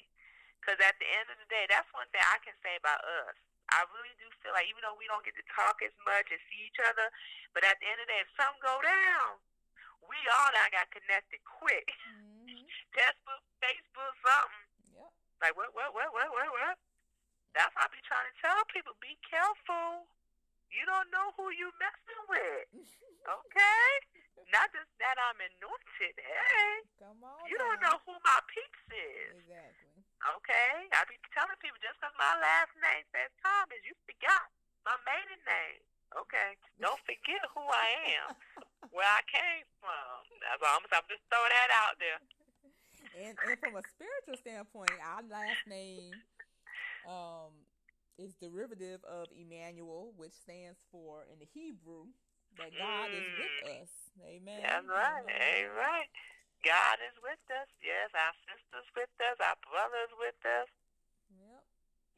Because 0.62 0.78
at 0.78 0.94
the 1.02 1.08
end 1.18 1.26
of 1.28 1.36
the 1.42 1.50
day, 1.50 1.66
that's 1.66 1.90
one 1.90 2.06
thing 2.14 2.22
I 2.22 2.38
can 2.46 2.54
say 2.62 2.78
about 2.78 3.02
us. 3.26 3.34
I 3.74 3.82
really 3.90 4.14
do 4.22 4.30
feel 4.38 4.54
like 4.54 4.70
even 4.70 4.86
though 4.86 4.94
we 4.94 5.10
don't 5.10 5.26
get 5.26 5.34
to 5.34 5.46
talk 5.50 5.82
as 5.82 5.92
much 6.06 6.30
and 6.30 6.38
see 6.46 6.62
each 6.70 6.78
other, 6.78 7.10
but 7.50 7.66
at 7.66 7.74
the 7.82 7.90
end 7.90 7.98
of 7.98 8.06
the 8.06 8.12
day, 8.14 8.22
if 8.22 8.30
something 8.38 8.62
go 8.62 8.78
down, 8.86 9.42
we 10.06 10.16
all 10.38 10.54
now 10.54 10.70
got 10.70 10.86
connected 10.94 11.42
quick. 11.42 11.90
hmm 12.06 12.62
Facebook, 12.94 13.42
Facebook, 13.58 14.14
something. 14.22 14.62
Yep. 14.94 15.10
Like 15.42 15.54
what, 15.58 15.74
what, 15.74 15.90
what, 15.90 16.14
what, 16.14 16.30
what, 16.30 16.48
what? 16.54 16.78
That's 17.58 17.74
why 17.74 17.86
I 17.86 17.90
be 17.90 17.98
trying 18.06 18.30
to 18.30 18.36
tell 18.38 18.62
people: 18.70 18.94
be 19.02 19.18
careful. 19.26 20.06
You 20.70 20.86
don't 20.86 21.10
know 21.10 21.34
who 21.34 21.50
you 21.50 21.74
messing 21.82 22.22
with. 22.30 22.70
Okay? 23.24 24.13
Not 24.52 24.68
just 24.72 24.90
that 25.00 25.16
I'm 25.18 25.38
anointed. 25.40 26.14
Hey, 26.18 26.74
Come 27.00 27.20
on. 27.24 27.44
you 27.48 27.56
don't 27.58 27.80
know 27.82 27.98
who 28.04 28.14
my 28.22 28.38
peeps 28.50 28.84
is. 28.92 29.40
Exactly. 29.44 29.94
Okay? 30.40 30.72
I 30.94 31.04
be 31.08 31.16
telling 31.36 31.58
people 31.60 31.78
just 31.84 31.98
because 32.00 32.14
my 32.16 32.34
last 32.40 32.72
name 32.80 33.04
says 33.12 33.28
Thomas, 33.44 33.80
you 33.84 33.92
forgot 34.08 34.48
my 34.86 34.96
maiden 35.04 35.40
name. 35.44 35.82
Okay? 36.16 36.54
Don't 36.78 37.00
forget 37.04 37.42
who 37.52 37.64
I 37.66 37.88
am, 38.20 38.28
where 38.94 39.08
I 39.08 39.20
came 39.26 39.66
from. 39.82 40.14
That's 40.44 40.62
all 40.62 40.78
I'm, 40.80 40.86
I'm 40.92 41.06
just 41.10 41.24
throwing 41.28 41.52
that 41.52 41.70
out 41.74 41.96
there. 41.98 42.20
And 43.14 43.34
and 43.46 43.58
from 43.60 43.76
a 43.78 43.84
spiritual 43.94 44.38
standpoint, 44.38 44.90
our 45.02 45.22
last 45.30 45.62
name 45.70 46.18
um 47.06 47.52
is 48.18 48.34
derivative 48.38 49.02
of 49.04 49.28
Emmanuel, 49.34 50.14
which 50.16 50.32
stands 50.34 50.78
for 50.90 51.26
in 51.30 51.38
the 51.38 51.46
Hebrew 51.52 52.06
that 52.58 52.70
God 52.78 53.10
is 53.12 53.26
with 53.38 53.50
Mm. 53.66 53.82
us. 53.82 53.90
Amen. 54.22 54.62
That's 54.62 54.86
right. 54.86 55.26
Amen. 55.26 56.06
God 56.64 56.96
is 57.04 57.16
with 57.20 57.42
us. 57.52 57.68
Yes, 57.84 58.08
our 58.16 58.32
sisters 58.48 58.88
with 58.96 59.12
us, 59.20 59.36
our 59.42 59.58
brothers 59.68 60.12
with 60.16 60.40
us. 60.48 60.70
Yep. 61.34 61.62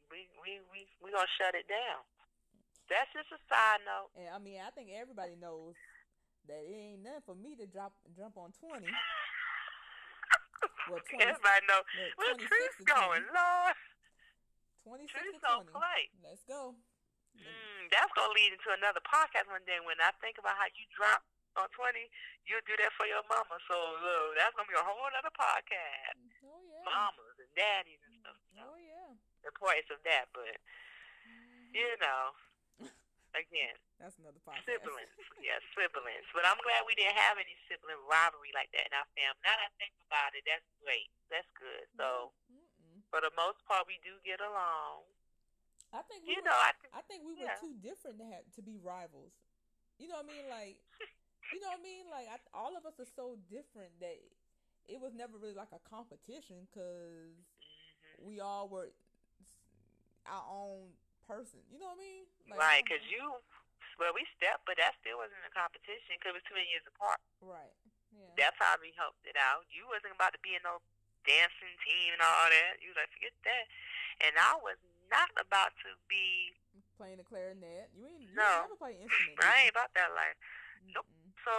We 0.07 0.31
we 0.39 0.63
we 0.71 0.87
we 1.03 1.11
gonna 1.11 1.27
shut 1.35 1.51
it 1.57 1.67
down. 1.67 2.05
That's 2.87 3.11
just 3.11 3.27
a 3.35 3.39
side 3.51 3.83
note. 3.83 4.15
And 4.15 4.31
I 4.31 4.39
mean, 4.39 4.63
I 4.63 4.71
think 4.71 4.95
everybody 4.95 5.35
knows 5.35 5.75
that 6.47 6.63
it 6.63 6.71
ain't 6.71 7.03
nothing 7.03 7.27
for 7.27 7.35
me 7.35 7.59
to 7.59 7.67
drop 7.67 7.91
jump 8.15 8.39
on 8.39 8.55
twenty. 8.55 8.87
Well, 10.87 11.03
20, 11.03 11.19
Everybody 11.19 11.61
know 11.67 11.83
look, 11.83 12.15
where 12.15 12.33
26 12.39 12.47
Tree's 12.47 12.75
to 12.79 12.83
going, 12.87 13.23
20. 13.27 13.35
Lord. 13.35 13.75
26 14.87 15.11
Tree's 15.11 15.35
to 15.43 15.67
20. 15.67 15.75
play. 15.75 16.01
Let's 16.23 16.43
go. 16.47 16.79
Mm, 17.35 17.91
that's 17.91 18.07
gonna 18.15 18.31
lead 18.31 18.55
into 18.55 18.71
another 18.71 19.03
podcast 19.03 19.51
one 19.51 19.67
day. 19.67 19.83
When 19.83 19.99
I 19.99 20.15
think 20.23 20.39
about 20.39 20.55
how 20.55 20.71
you 20.71 20.87
drop 20.95 21.21
on 21.57 21.67
twenty, 21.73 22.07
you'll 22.45 22.63
do 22.69 22.77
that 22.79 22.93
for 22.95 23.05
your 23.09 23.21
mama. 23.27 23.57
So 23.67 23.75
look, 24.01 24.37
that's 24.37 24.53
gonna 24.55 24.69
be 24.69 24.77
a 24.77 24.85
whole 24.85 25.09
other 25.09 25.33
podcast. 25.33 26.17
Oh 26.45 26.61
yeah. 26.63 26.85
Mamas 26.85 27.37
and 27.41 27.51
daddies 27.57 28.01
and 28.05 28.13
stuff. 28.21 28.37
So, 28.53 28.61
Oh 28.63 28.77
yeah. 28.79 29.11
the 29.43 29.49
importance 29.51 29.89
of 29.91 29.99
that, 30.05 30.29
but 30.33 30.55
Mhm. 31.27 31.73
you 31.73 31.89
know, 31.99 32.23
again. 33.41 33.75
That's 33.97 34.13
another 34.21 34.37
podcast. 34.45 34.61
Siblings, 34.69 35.09
yeah, 35.41 35.57
siblings. 35.73 36.27
But 36.31 36.45
I'm 36.45 36.61
glad 36.61 36.85
we 36.85 36.93
didn't 36.93 37.17
have 37.17 37.41
any 37.41 37.57
sibling 37.65 37.97
rivalry 38.05 38.53
like 38.53 38.69
that 38.77 38.85
in 38.85 38.93
our 38.93 39.09
family. 39.17 39.41
Now 39.41 39.57
that 39.57 39.67
I 39.67 39.71
think 39.81 39.93
about 40.05 40.37
it, 40.37 40.45
that's 40.45 40.65
great. 40.85 41.09
That's 41.33 41.49
good. 41.57 41.89
So 41.97 42.29
Mm-mm. 42.53 43.01
for 43.09 43.19
the 43.25 43.33
most 43.33 43.57
part, 43.65 43.89
we 43.89 43.97
do 44.05 44.21
get 44.21 44.37
along. 44.39 45.09
I 45.95 46.03
think 46.05 46.27
we 46.29 46.35
You 46.35 46.43
were, 46.43 46.51
know, 46.51 46.59
I 46.61 46.71
think 46.77 46.91
I 46.93 47.01
think 47.09 47.19
we 47.25 47.33
were 47.39 47.47
yeah. 47.49 47.57
too 47.57 47.73
different 47.81 48.19
to 48.21 48.25
have 48.29 48.45
to 48.53 48.61
be 48.61 48.77
rivals. 48.77 49.33
You 49.97 50.11
know 50.13 50.21
what 50.21 50.29
I 50.29 50.33
mean? 50.35 50.45
Like, 50.51 50.77
you 51.53 51.59
know 51.61 51.71
what 51.71 51.79
I 51.79 51.83
mean? 51.83 52.05
Like, 52.11 52.27
I, 52.29 52.37
all 52.55 52.75
of 52.75 52.83
us 52.85 52.97
are 52.99 53.09
so 53.15 53.37
different 53.49 53.91
that 54.03 54.17
it 54.87 54.99
was 54.99 55.11
never 55.15 55.35
really 55.37 55.55
like 55.57 55.71
a 55.75 55.81
competition 55.87 56.67
because 56.67 57.31
mhm. 57.35 58.23
we 58.23 58.39
all 58.39 58.67
were 58.71 58.91
our 60.27 60.43
own 60.47 60.91
person. 61.27 61.59
You 61.71 61.79
know 61.79 61.91
what 61.91 61.99
I 61.99 62.03
mean? 62.03 62.23
Like, 62.51 62.59
right, 62.59 62.81
because 62.83 63.03
you, 63.07 63.23
well, 63.99 64.11
we 64.15 64.23
stepped, 64.35 64.63
but 64.67 64.75
that 64.79 64.95
still 65.03 65.19
wasn't 65.19 65.43
a 65.47 65.51
competition 65.55 66.15
because 66.19 66.35
it 66.35 66.37
was 66.39 66.47
too 66.47 66.55
many 66.55 66.67
years 66.71 66.87
apart. 66.87 67.19
right. 67.43 67.75
Yeah. 68.15 68.33
That's 68.39 68.57
how 68.57 68.79
we 68.81 68.95
helped 68.97 69.21
it 69.29 69.35
out. 69.37 69.67
You 69.69 69.85
wasn't 69.91 70.15
about 70.15 70.33
to 70.33 70.41
be 70.41 70.55
in 70.57 70.63
no 70.65 70.79
dancing 71.27 71.75
team 71.85 72.15
and 72.17 72.23
all 72.23 72.47
that. 72.49 72.79
You 72.81 72.89
was 72.95 72.97
like, 72.97 73.11
forget 73.13 73.35
that. 73.45 73.63
And 74.25 74.33
I 74.39 74.57
was 74.63 74.79
not 75.11 75.29
about 75.37 75.75
to 75.85 75.91
be, 76.09 76.55
Playing 76.97 77.21
the 77.21 77.27
clarinet. 77.29 77.93
You 77.93 78.09
ain't, 78.09 78.25
you 78.25 78.33
No. 78.33 78.41
ain't 78.41 78.73
never 78.73 78.79
play 78.81 78.97
instrument. 78.97 79.37
I 79.43 79.69
ain't 79.69 79.75
about 79.75 79.93
that 79.93 80.09
life. 80.17 80.33
nope. 80.89 81.05
So 81.47 81.55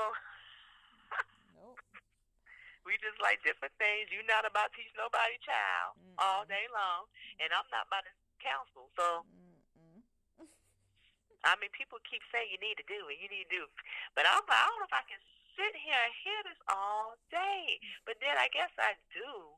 Nope. 1.56 1.80
we 2.84 3.00
just 3.00 3.16
like 3.24 3.40
different 3.40 3.72
things. 3.80 4.12
You're 4.12 4.28
not 4.28 4.44
about 4.44 4.68
to 4.76 4.84
teach 4.84 4.92
nobody 4.92 5.40
child 5.40 5.96
all 6.20 6.44
Mm-mm. 6.44 6.52
day 6.52 6.68
long, 6.76 7.08
and 7.40 7.48
I'm 7.56 7.64
not 7.72 7.88
about 7.88 8.04
to 8.04 8.12
counsel. 8.44 8.92
So 9.00 9.24
Mm-mm. 9.24 10.44
I 11.48 11.56
mean, 11.56 11.72
people 11.72 11.96
keep 12.04 12.20
saying 12.28 12.52
you 12.52 12.60
need 12.60 12.76
to 12.76 12.84
do 12.84 13.08
it, 13.08 13.16
you 13.16 13.32
need 13.32 13.48
to 13.48 13.54
do, 13.64 13.64
it. 13.64 13.72
but 14.12 14.28
I'm 14.28 14.44
like, 14.44 14.60
I 14.60 14.68
don't 14.68 14.80
know 14.84 14.90
if 14.92 14.96
I 15.00 15.04
can 15.08 15.22
sit 15.56 15.72
here 15.74 15.96
and 15.96 16.14
hear 16.22 16.40
this 16.46 16.60
all 16.68 17.16
day. 17.32 17.80
But 18.04 18.20
then 18.20 18.36
I 18.36 18.46
guess 18.52 18.70
I 18.78 18.94
do. 19.10 19.56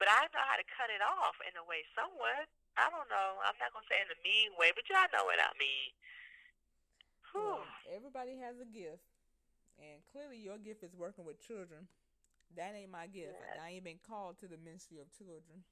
But 0.00 0.08
I 0.12 0.26
know 0.32 0.44
how 0.44 0.56
to 0.58 0.66
cut 0.76 0.90
it 0.92 1.00
off 1.04 1.36
in 1.46 1.54
a 1.56 1.64
way, 1.64 1.84
somewhat. 1.96 2.48
I 2.76 2.88
don't 2.92 3.08
know. 3.08 3.40
I'm 3.44 3.56
not 3.56 3.72
gonna 3.72 3.88
say 3.88 4.00
in 4.00 4.10
a 4.12 4.18
mean 4.24 4.52
way, 4.60 4.72
but 4.76 4.84
y'all 4.90 5.08
know 5.12 5.24
what 5.28 5.40
I 5.40 5.52
mean. 5.56 5.92
Well, 7.32 7.64
everybody 7.92 8.36
has 8.40 8.56
a 8.60 8.68
gift, 8.68 9.00
and 9.78 10.00
clearly 10.12 10.40
your 10.40 10.58
gift 10.58 10.82
is 10.82 10.94
working 10.96 11.24
with 11.24 11.40
children. 11.40 11.88
That 12.54 12.72
ain't 12.78 12.94
my 12.94 13.10
gift. 13.10 13.36
Yeah. 13.36 13.60
I 13.60 13.76
ain't 13.76 13.84
been 13.84 14.00
called 14.00 14.38
to 14.40 14.46
the 14.46 14.56
ministry 14.56 15.02
of 15.02 15.10
children. 15.12 15.66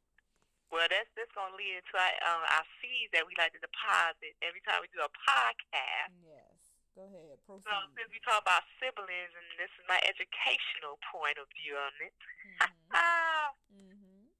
Well, 0.72 0.90
that's 0.90 1.06
that's 1.14 1.30
gonna 1.36 1.54
lead 1.54 1.78
into 1.78 1.94
our, 1.94 2.14
um, 2.26 2.42
our 2.50 2.66
fees 2.82 3.06
that 3.14 3.22
we 3.22 3.36
like 3.38 3.54
to 3.54 3.62
deposit 3.62 4.34
every 4.42 4.58
time 4.66 4.82
we 4.82 4.90
do 4.90 5.04
a 5.04 5.12
podcast. 5.12 6.12
Yes. 6.24 6.54
Go 6.98 7.06
ahead. 7.06 7.38
Proceed. 7.46 7.66
So 7.66 7.74
since 7.94 8.10
we 8.10 8.18
talk 8.22 8.42
about 8.42 8.66
siblings, 8.82 9.34
and 9.34 9.46
this 9.58 9.70
is 9.74 9.84
my 9.86 9.98
educational 10.06 10.98
point 11.10 11.38
of 11.38 11.46
view 11.54 11.74
on 11.78 11.94
it, 12.02 12.14
mm-hmm. 12.58 12.94
Mm-hmm. 13.74 14.30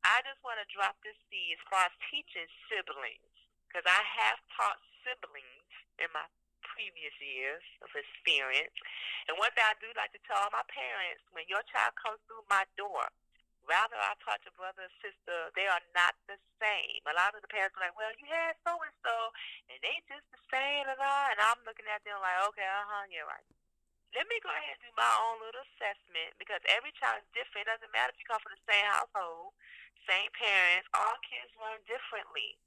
I 0.00 0.24
just 0.24 0.40
want 0.40 0.56
to 0.64 0.66
drop 0.72 0.96
this 1.04 1.16
seed 1.28 1.60
as 1.60 1.62
far 1.68 1.84
as 1.84 1.94
teaching 2.08 2.48
siblings, 2.72 3.36
because 3.68 3.84
I 3.84 4.00
have 4.00 4.40
taught 4.56 4.80
siblings 5.04 5.68
in 6.00 6.08
my 6.16 6.24
previous 6.80 7.12
years 7.20 7.60
of 7.84 7.92
experience. 7.92 8.72
And 9.28 9.36
one 9.36 9.52
thing 9.52 9.68
I 9.68 9.76
do 9.76 9.92
like 10.00 10.16
to 10.16 10.22
tell 10.24 10.40
all 10.40 10.48
my 10.48 10.64
parents, 10.72 11.20
when 11.36 11.44
your 11.44 11.60
child 11.68 11.92
comes 12.00 12.16
through 12.24 12.40
my 12.48 12.64
door, 12.80 13.04
rather 13.68 14.00
I 14.00 14.16
taught 14.24 14.40
your 14.48 14.56
brother 14.56 14.88
or 14.88 14.94
sister, 15.04 15.52
they 15.52 15.68
are 15.68 15.84
not 15.92 16.16
the 16.24 16.40
same. 16.56 17.04
A 17.04 17.12
lot 17.12 17.36
of 17.36 17.44
the 17.44 17.52
parents 17.52 17.76
are 17.76 17.84
like, 17.84 17.92
well, 18.00 18.08
you 18.16 18.24
had 18.32 18.56
so-and-so, 18.64 19.16
and 19.68 19.76
they 19.84 20.00
just 20.08 20.24
the 20.32 20.40
same, 20.48 20.88
and, 20.88 20.96
and 20.96 21.38
I'm 21.44 21.60
looking 21.68 21.84
at 21.92 22.00
them 22.08 22.16
like, 22.24 22.40
okay, 22.48 22.64
uh-huh, 22.64 23.12
you're 23.12 23.28
right. 23.28 23.44
Let 24.16 24.26
me 24.26 24.40
go 24.42 24.50
ahead 24.50 24.80
and 24.80 24.82
do 24.82 24.90
my 24.96 25.12
own 25.22 25.38
little 25.38 25.62
assessment 25.76 26.34
because 26.40 26.64
every 26.66 26.90
child 26.98 27.22
is 27.22 27.28
different. 27.36 27.68
It 27.68 27.76
doesn't 27.76 27.94
matter 27.94 28.10
if 28.10 28.18
you 28.18 28.26
come 28.26 28.42
from 28.42 28.56
the 28.56 28.66
same 28.66 28.88
household, 28.90 29.54
same 30.08 30.32
parents. 30.34 30.90
All 30.96 31.14
kids 31.22 31.52
learn 31.54 31.78
differently. 31.86 32.58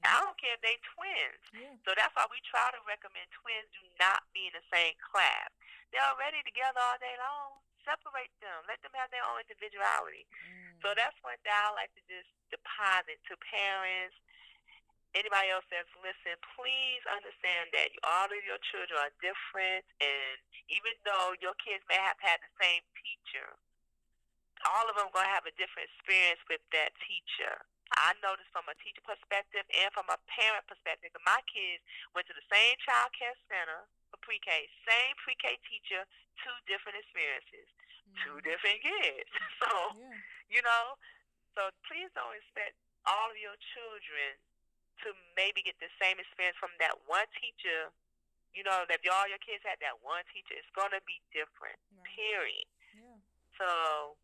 I 0.00 0.24
don't 0.24 0.36
care 0.40 0.56
if 0.56 0.62
they 0.64 0.80
twins. 0.96 1.42
Yeah. 1.52 1.76
So 1.84 1.92
that's 1.92 2.12
why 2.16 2.24
we 2.32 2.40
try 2.48 2.72
to 2.72 2.80
recommend 2.88 3.28
twins 3.36 3.68
do 3.76 3.84
not 4.00 4.24
be 4.32 4.48
in 4.48 4.54
the 4.56 4.64
same 4.72 4.96
class. 5.00 5.52
They're 5.92 6.04
already 6.06 6.40
together 6.46 6.80
all 6.80 6.96
day 7.02 7.16
long. 7.20 7.60
Separate 7.84 8.32
them. 8.40 8.64
Let 8.68 8.80
them 8.84 8.92
have 8.96 9.08
their 9.12 9.24
own 9.24 9.40
individuality. 9.44 10.28
Mm. 10.28 10.78
So 10.84 10.92
that's 10.96 11.16
one 11.24 11.36
thing 11.44 11.52
I 11.52 11.72
like 11.76 11.92
to 11.96 12.02
just 12.08 12.28
deposit 12.52 13.20
to 13.28 13.34
parents, 13.40 14.16
anybody 15.16 15.50
else 15.50 15.66
that's 15.72 15.90
listening. 16.00 16.38
Please 16.54 17.02
understand 17.08 17.72
that 17.74 17.90
all 18.04 18.28
of 18.28 18.42
your 18.46 18.60
children 18.70 18.96
are 19.00 19.14
different, 19.24 19.84
and 19.98 20.36
even 20.70 20.94
though 21.02 21.34
your 21.42 21.56
kids 21.58 21.82
may 21.90 21.98
have 21.98 22.20
had 22.22 22.38
the 22.44 22.52
same 22.60 22.84
teacher, 22.94 23.48
all 24.68 24.86
of 24.86 24.94
them 24.94 25.08
going 25.10 25.26
to 25.26 25.34
have 25.34 25.48
a 25.48 25.54
different 25.56 25.88
experience 25.88 26.42
with 26.52 26.62
that 26.76 26.92
teacher. 27.00 27.64
I 27.98 28.14
noticed 28.22 28.50
from 28.54 28.66
a 28.70 28.76
teacher 28.78 29.02
perspective 29.02 29.66
and 29.74 29.90
from 29.90 30.06
a 30.12 30.18
parent 30.30 30.62
perspective, 30.70 31.10
that 31.14 31.24
my 31.26 31.40
kids 31.50 31.82
went 32.14 32.26
to 32.30 32.34
the 32.36 32.46
same 32.52 32.78
child 32.86 33.10
care 33.16 33.34
center 33.50 33.86
for 34.10 34.18
pre-K, 34.22 34.70
same 34.86 35.14
pre-K 35.18 35.58
teacher, 35.66 36.06
two 36.38 36.56
different 36.70 36.98
experiences, 37.02 37.66
two 38.22 38.38
Mhm. 38.38 38.44
different 38.46 38.80
kids. 38.82 39.30
So, 39.60 39.70
Yeah. 39.98 40.16
you 40.48 40.62
know, 40.62 40.96
so 41.58 41.70
please 41.90 42.10
don't 42.14 42.34
expect 42.38 42.78
all 43.06 43.30
of 43.30 43.36
your 43.36 43.56
children 43.74 44.38
to 45.02 45.14
maybe 45.34 45.62
get 45.62 45.78
the 45.80 45.90
same 45.98 46.18
experience 46.20 46.56
from 46.58 46.70
that 46.78 46.94
one 47.10 47.26
teacher. 47.40 47.90
You 48.54 48.62
know, 48.64 48.84
that 48.86 49.02
if 49.02 49.10
all 49.10 49.26
your 49.28 49.38
kids 49.38 49.62
had 49.66 49.78
that 49.80 49.98
one 50.02 50.24
teacher, 50.34 50.54
it's 50.54 50.70
going 50.70 50.90
to 50.90 51.00
be 51.06 51.20
different, 51.32 51.78
Right. 51.90 52.04
period. 52.14 52.66
Yeah. 52.94 53.18
So 53.58 54.16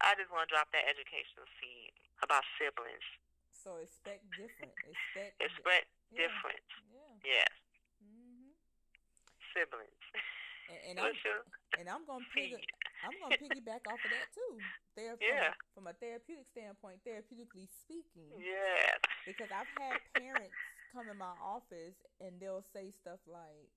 I 0.00 0.14
just 0.14 0.30
want 0.30 0.48
to 0.48 0.54
drop 0.54 0.70
that 0.72 0.86
educational 0.86 1.46
seed 1.60 1.81
about 2.22 2.42
siblings. 2.58 3.04
So 3.52 3.78
expect 3.82 4.24
different. 4.34 4.74
Expect. 4.86 5.38
Expect 5.46 5.86
yeah. 6.10 6.26
difference. 6.26 6.70
Yeah. 6.90 7.14
Yes, 7.22 7.52
Mm-hmm. 8.02 8.50
siblings. 9.54 10.02
And, 10.70 10.80
and 10.90 10.96
I'm 10.98 11.14
your 11.22 11.40
and 11.78 11.86
I'm 11.86 12.02
gonna 12.06 12.26
piggy. 12.34 12.58
I'm 13.06 13.14
gonna 13.22 13.38
piggyback 13.38 13.82
off 13.86 14.02
of 14.02 14.10
that 14.10 14.26
too. 14.34 14.54
There, 14.98 15.14
Yeah. 15.22 15.54
from 15.74 15.86
a 15.86 15.94
therapeutic 15.96 16.46
standpoint, 16.50 17.00
therapeutically 17.06 17.70
speaking, 17.70 18.34
Yes. 18.38 18.98
because 19.26 19.48
I've 19.54 19.70
had 19.78 19.98
parents 20.18 20.54
come 20.92 21.08
in 21.08 21.16
my 21.16 21.32
office 21.40 21.96
and 22.20 22.36
they'll 22.42 22.66
say 22.74 22.90
stuff 22.92 23.22
like, 23.30 23.70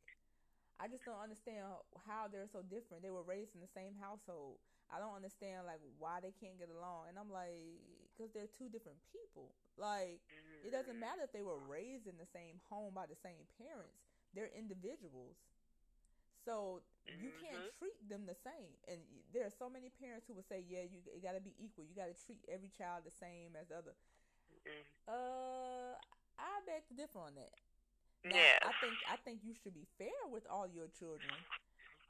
"I 0.81 0.89
just 0.89 1.05
don't 1.05 1.21
understand 1.21 1.63
how 2.09 2.27
they're 2.27 2.49
so 2.51 2.61
different. 2.65 3.01
They 3.05 3.13
were 3.13 3.23
raised 3.23 3.53
in 3.55 3.61
the 3.61 3.71
same 3.71 3.93
household. 4.01 4.57
I 4.91 4.97
don't 4.99 5.15
understand 5.15 5.65
like 5.69 5.81
why 6.01 6.19
they 6.21 6.33
can't 6.35 6.57
get 6.59 6.69
along." 6.73 7.07
And 7.13 7.17
I'm 7.21 7.29
like, 7.31 7.79
"Because 8.15 8.31
they're 8.31 8.47
two 8.47 8.69
different 8.69 8.97
people. 9.11 9.51
Like, 9.77 10.21
it 10.63 10.71
doesn't 10.71 10.97
matter 10.97 11.21
if 11.23 11.31
they 11.31 11.43
were 11.43 11.59
raised 11.59 12.07
in 12.07 12.17
the 12.17 12.25
same 12.25 12.59
home 12.69 12.93
by 12.95 13.05
the 13.05 13.15
same 13.15 13.45
parents. 13.59 13.99
They're 14.33 14.47
individuals. 14.55 15.35
So 16.45 16.81
you 17.05 17.31
can't 17.41 17.63
Mhm. 17.63 17.77
treat 17.77 18.09
them 18.09 18.25
the 18.25 18.35
same. 18.35 18.77
And 18.87 19.01
there 19.33 19.45
are 19.45 19.49
so 19.51 19.69
many 19.69 19.89
parents 19.89 20.27
who 20.27 20.33
will 20.33 20.43
say, 20.43 20.61
"Yeah, 20.61 20.83
you, 20.83 21.01
you 21.13 21.19
got 21.21 21.33
to 21.33 21.41
be 21.41 21.55
equal. 21.59 21.83
You 21.85 21.95
got 21.95 22.07
to 22.07 22.25
treat 22.25 22.43
every 22.47 22.69
child 22.69 23.03
the 23.03 23.11
same 23.11 23.55
as 23.55 23.67
the 23.67 23.77
other." 23.77 23.95
Mm. 24.65 24.85
Uh, 25.07 25.97
I 26.37 26.61
beg 26.65 26.87
to 26.87 26.93
differ 26.93 27.19
on 27.19 27.35
that. 27.35 27.53
Now, 28.23 28.35
Yes. 28.35 28.59
I 28.63 28.73
think 28.81 28.93
I 29.07 29.17
think 29.17 29.43
you 29.43 29.53
should 29.53 29.73
be 29.73 29.85
fair 29.97 30.27
with 30.27 30.45
all 30.47 30.67
your 30.67 30.87
children, 30.87 31.33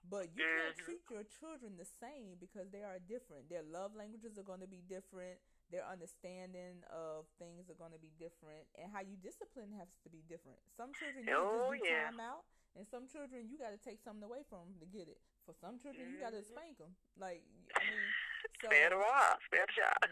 but 0.10 0.30
you 0.36 0.44
can't 0.44 0.78
treat 0.78 1.10
your 1.10 1.24
children 1.26 1.76
the 1.78 1.86
same 1.86 2.36
because 2.40 2.70
they 2.72 2.84
are 2.84 3.00
different. 3.00 3.50
Their 3.50 3.64
love 3.64 3.96
languages 3.96 4.38
are 4.38 4.44
going 4.44 4.62
to 4.62 4.68
be 4.68 4.82
different. 4.88 5.40
Their 5.74 5.86
understanding 5.86 6.86
of 6.94 7.26
things 7.42 7.70
are 7.74 7.78
going 7.80 7.92
to 7.92 8.02
be 8.02 8.14
different, 8.22 8.70
and 8.78 8.94
how 8.94 9.02
you 9.02 9.18
discipline 9.18 9.74
has 9.82 9.90
to 10.06 10.10
be 10.14 10.22
different. 10.30 10.62
Some 10.78 10.94
children 10.94 11.26
you 11.26 11.34
Oh, 11.34 11.74
just 11.74 11.84
do 11.84 11.90
yeah. 11.90 12.06
time 12.14 12.22
out, 12.22 12.46
and 12.78 12.86
some 12.86 13.10
children 13.10 13.50
you 13.50 13.58
got 13.58 13.74
to 13.74 13.82
take 13.82 13.98
something 14.06 14.22
away 14.22 14.46
from 14.46 14.70
'em 14.70 14.78
to 14.80 14.86
get 14.86 15.10
it. 15.10 15.18
For 15.46 15.54
some 15.58 15.78
children, 15.82 16.10
you 16.14 16.18
got 16.22 16.34
to 16.38 16.42
mm-hmm. 16.42 16.54
spank 16.54 16.78
them. 16.78 16.94
Like 17.18 17.42
I 17.76 17.82
mean, 17.82 18.06
so 18.62 18.68
Spare 18.70 18.90
the 18.94 18.98
rod, 18.98 19.38
spare 19.46 19.66
the 19.66 19.74
child. 19.74 20.06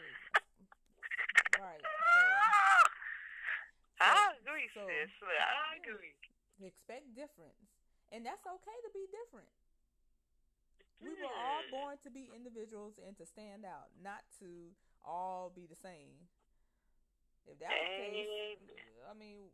right. 1.61 1.81
So. 1.81 2.21
I 4.01 4.35
agree, 4.41 4.67
so- 4.73 4.89
sis. 4.89 5.11
I 5.21 5.77
agree. 5.79 6.13
expect 6.61 7.13
difference 7.15 7.59
and 8.11 8.23
that's 8.25 8.45
okay 8.45 8.77
to 8.85 8.89
be 8.93 9.03
different 9.09 9.49
we 11.01 11.11
were 11.19 11.33
all 11.35 11.63
born 11.67 11.97
to 12.03 12.09
be 12.13 12.31
individuals 12.31 12.95
and 13.01 13.17
to 13.17 13.25
stand 13.25 13.65
out 13.67 13.91
not 13.99 14.23
to 14.39 14.71
all 15.05 15.51
be 15.53 15.67
the 15.67 15.77
same 15.83 16.15
if 17.47 17.59
that 17.59 17.69
was 17.71 17.87
the 17.91 18.07
case 18.15 18.63
i 19.11 19.13
mean 19.15 19.51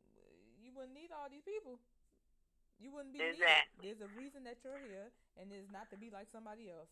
you 0.62 0.70
wouldn't 0.76 0.94
need 0.94 1.10
all 1.12 1.28
these 1.30 1.46
people 1.46 1.78
you 2.80 2.94
wouldn't 2.94 3.12
be 3.12 3.20
needed 3.20 3.42
there's 3.82 4.00
a 4.02 4.12
reason 4.16 4.46
that 4.46 4.56
you're 4.64 4.80
here 4.86 5.10
and 5.42 5.50
it's 5.52 5.70
not 5.74 5.90
to 5.90 5.98
be 5.98 6.10
like 6.14 6.30
somebody 6.32 6.70
else 6.70 6.90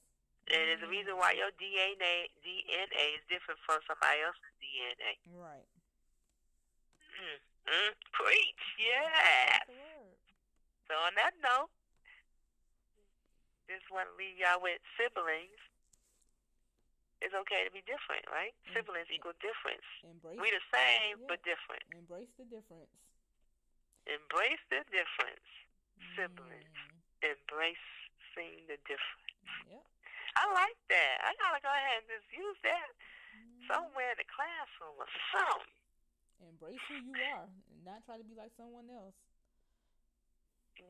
And 0.48 0.63
there's 0.63 0.82
a 0.84 0.88
reason 0.89 1.20
why 1.20 1.36
your 1.36 1.52
DNA 1.60 2.32
DNA 2.41 3.04
is 3.20 3.24
different 3.28 3.60
from 3.67 3.84
somebody 3.86 4.20
else's 4.24 4.54
DNA. 4.63 5.20
right 5.36 5.67
Mm. 7.17 7.39
Mm. 7.67 7.91
Preach, 8.13 8.63
yes. 8.80 9.12
that's 9.52 9.67
the 9.67 9.76
word 9.76 10.15
So 10.88 10.93
on 11.04 11.12
that 11.20 11.34
note, 11.43 11.67
just 13.67 13.84
want 13.91 14.08
to 14.08 14.15
leave 14.15 14.39
y'all 14.39 14.62
with 14.63 14.80
siblings. 14.96 15.60
It's 17.21 17.34
okay 17.34 17.65
to 17.65 17.71
be 17.73 17.82
different, 17.89 18.23
right? 18.30 18.53
Mm. 18.69 18.73
Siblings 18.77 19.10
equal 19.10 19.34
difference. 19.41 19.84
embrace 20.06 20.38
We 20.38 20.53
the 20.53 20.62
same, 20.69 21.17
Yeah. 21.25 21.30
but 21.30 21.41
different. 21.43 21.84
embrace 21.93 22.30
the 22.38 22.45
difference 22.45 22.93
Embrace 24.08 24.63
the 24.71 24.82
difference. 24.88 25.49
Siblings. 26.15 26.77
Mm, 26.77 27.36
Embracing 27.36 28.56
the 28.71 28.77
difference. 28.88 29.34
yep 29.67 29.84
I 30.38 30.45
like 30.53 30.77
that. 30.93 31.15
I 31.25 31.34
gotta 31.41 31.60
go 31.60 31.67
ahead 31.73 32.06
and 32.06 32.08
just 32.08 32.30
use 32.32 32.58
that 32.63 32.89
Mm. 33.36 33.67
somewhere 33.67 34.12
in 34.13 34.17
the 34.21 34.30
classroom 34.32 34.95
or 35.01 35.10
something. 35.34 35.73
Embrace 36.39 36.80
who 36.88 36.95
you 37.01 37.13
are 37.34 37.49
and 37.49 37.84
not 37.84 38.06
try 38.06 38.17
to 38.17 38.23
be 38.23 38.36
like 38.36 38.53
someone 38.56 38.88
else. 38.89 39.15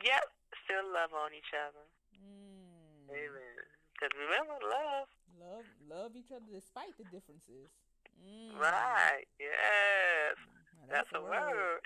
Yep, 0.04 0.26
still 0.66 0.86
love 0.92 1.14
on 1.16 1.34
each 1.34 1.54
other. 1.56 1.86
Mm. 2.20 3.10
Amen. 3.10 3.66
Because 3.94 4.12
remember, 4.20 4.60
love. 4.68 5.08
Love 5.38 5.70
love 5.86 6.12
each 6.18 6.34
other 6.34 6.50
despite 6.50 6.98
the 6.98 7.06
differences. 7.14 7.70
Mm. 8.18 8.58
Right. 8.58 9.30
Yes. 9.38 10.34
Now, 10.82 10.90
That's 10.90 11.12
a 11.14 11.22
word. 11.22 11.82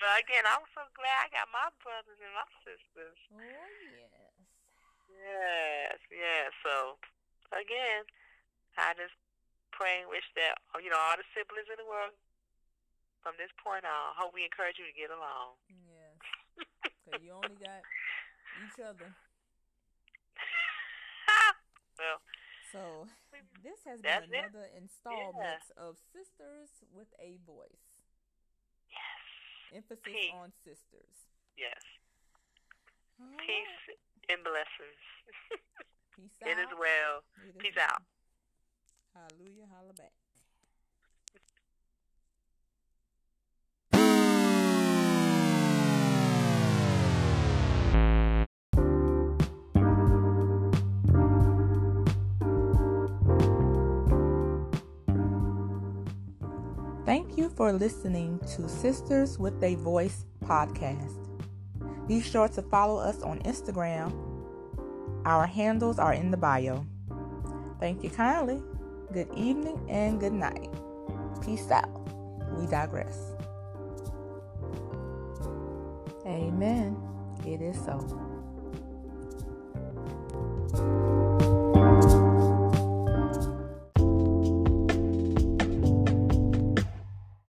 but 0.00 0.14
again, 0.24 0.44
I'm 0.48 0.64
so 0.72 0.88
glad 0.96 1.28
I 1.28 1.28
got 1.28 1.52
my 1.52 1.68
brothers 1.84 2.16
and 2.16 2.32
my 2.32 2.48
sisters. 2.64 3.18
Oh 3.28 3.44
yes. 3.44 4.24
Yes, 5.24 5.96
yes. 6.12 6.50
So, 6.60 7.00
again, 7.52 8.04
I 8.76 8.92
just 8.98 9.16
pray 9.72 10.04
and 10.04 10.10
wish 10.10 10.26
that, 10.36 10.60
you 10.82 10.90
know, 10.92 11.00
all 11.00 11.16
the 11.16 11.24
siblings 11.32 11.70
in 11.70 11.78
the 11.80 11.88
world 11.88 12.12
from 13.24 13.34
this 13.40 13.52
point 13.56 13.88
on. 13.88 14.12
Hope 14.18 14.36
we 14.36 14.44
encourage 14.44 14.76
you 14.76 14.84
to 14.84 14.96
get 14.96 15.08
along. 15.08 15.56
Yes. 15.70 16.16
Because 17.04 17.24
you 17.24 17.32
only 17.32 17.56
got 17.56 17.80
each 18.64 18.78
other. 18.84 19.08
Well, 21.98 22.18
So 22.72 23.06
this 23.62 23.80
has 23.86 24.00
been 24.02 24.30
it. 24.30 24.50
another 24.50 24.66
installment 24.74 25.62
of 25.78 25.96
Sisters 26.12 26.70
with 26.92 27.08
a 27.22 27.38
Voice. 27.46 27.86
yes, 28.90 29.22
Emphasis 29.74 30.02
Peace. 30.04 30.34
on 30.34 30.50
sisters. 30.64 31.14
yes. 31.56 31.78
All 33.20 33.26
right. 33.30 33.38
Peace 33.46 33.78
and 34.28 34.42
blessings. 34.42 35.02
Peace 36.18 36.34
out. 36.42 36.48
it 36.50 36.58
is 36.58 36.72
well. 36.74 37.22
It 37.46 37.54
is 37.54 37.62
Peace 37.62 37.76
well. 37.78 37.86
out. 37.94 38.02
Hallelujah. 39.14 39.70
Holla 39.70 39.94
back. 39.94 40.10
You 57.44 57.50
for 57.50 57.72
listening 57.74 58.40
to 58.56 58.66
Sisters 58.68 59.38
with 59.38 59.62
a 59.62 59.74
Voice 59.74 60.24
podcast. 60.44 61.18
Be 62.08 62.22
sure 62.22 62.48
to 62.48 62.62
follow 62.62 62.98
us 62.98 63.20
on 63.22 63.38
Instagram. 63.40 64.14
Our 65.26 65.46
handles 65.46 65.98
are 65.98 66.14
in 66.14 66.30
the 66.30 66.38
bio. 66.38 66.86
Thank 67.80 68.02
you 68.02 68.08
kindly. 68.08 68.62
Good 69.12 69.28
evening 69.36 69.78
and 69.90 70.18
good 70.18 70.32
night. 70.32 70.70
Peace 71.44 71.70
out. 71.70 71.90
We 72.58 72.66
digress. 72.66 73.18
Amen. 76.24 76.96
It 77.44 77.60
is 77.60 77.76
so. 77.84 78.33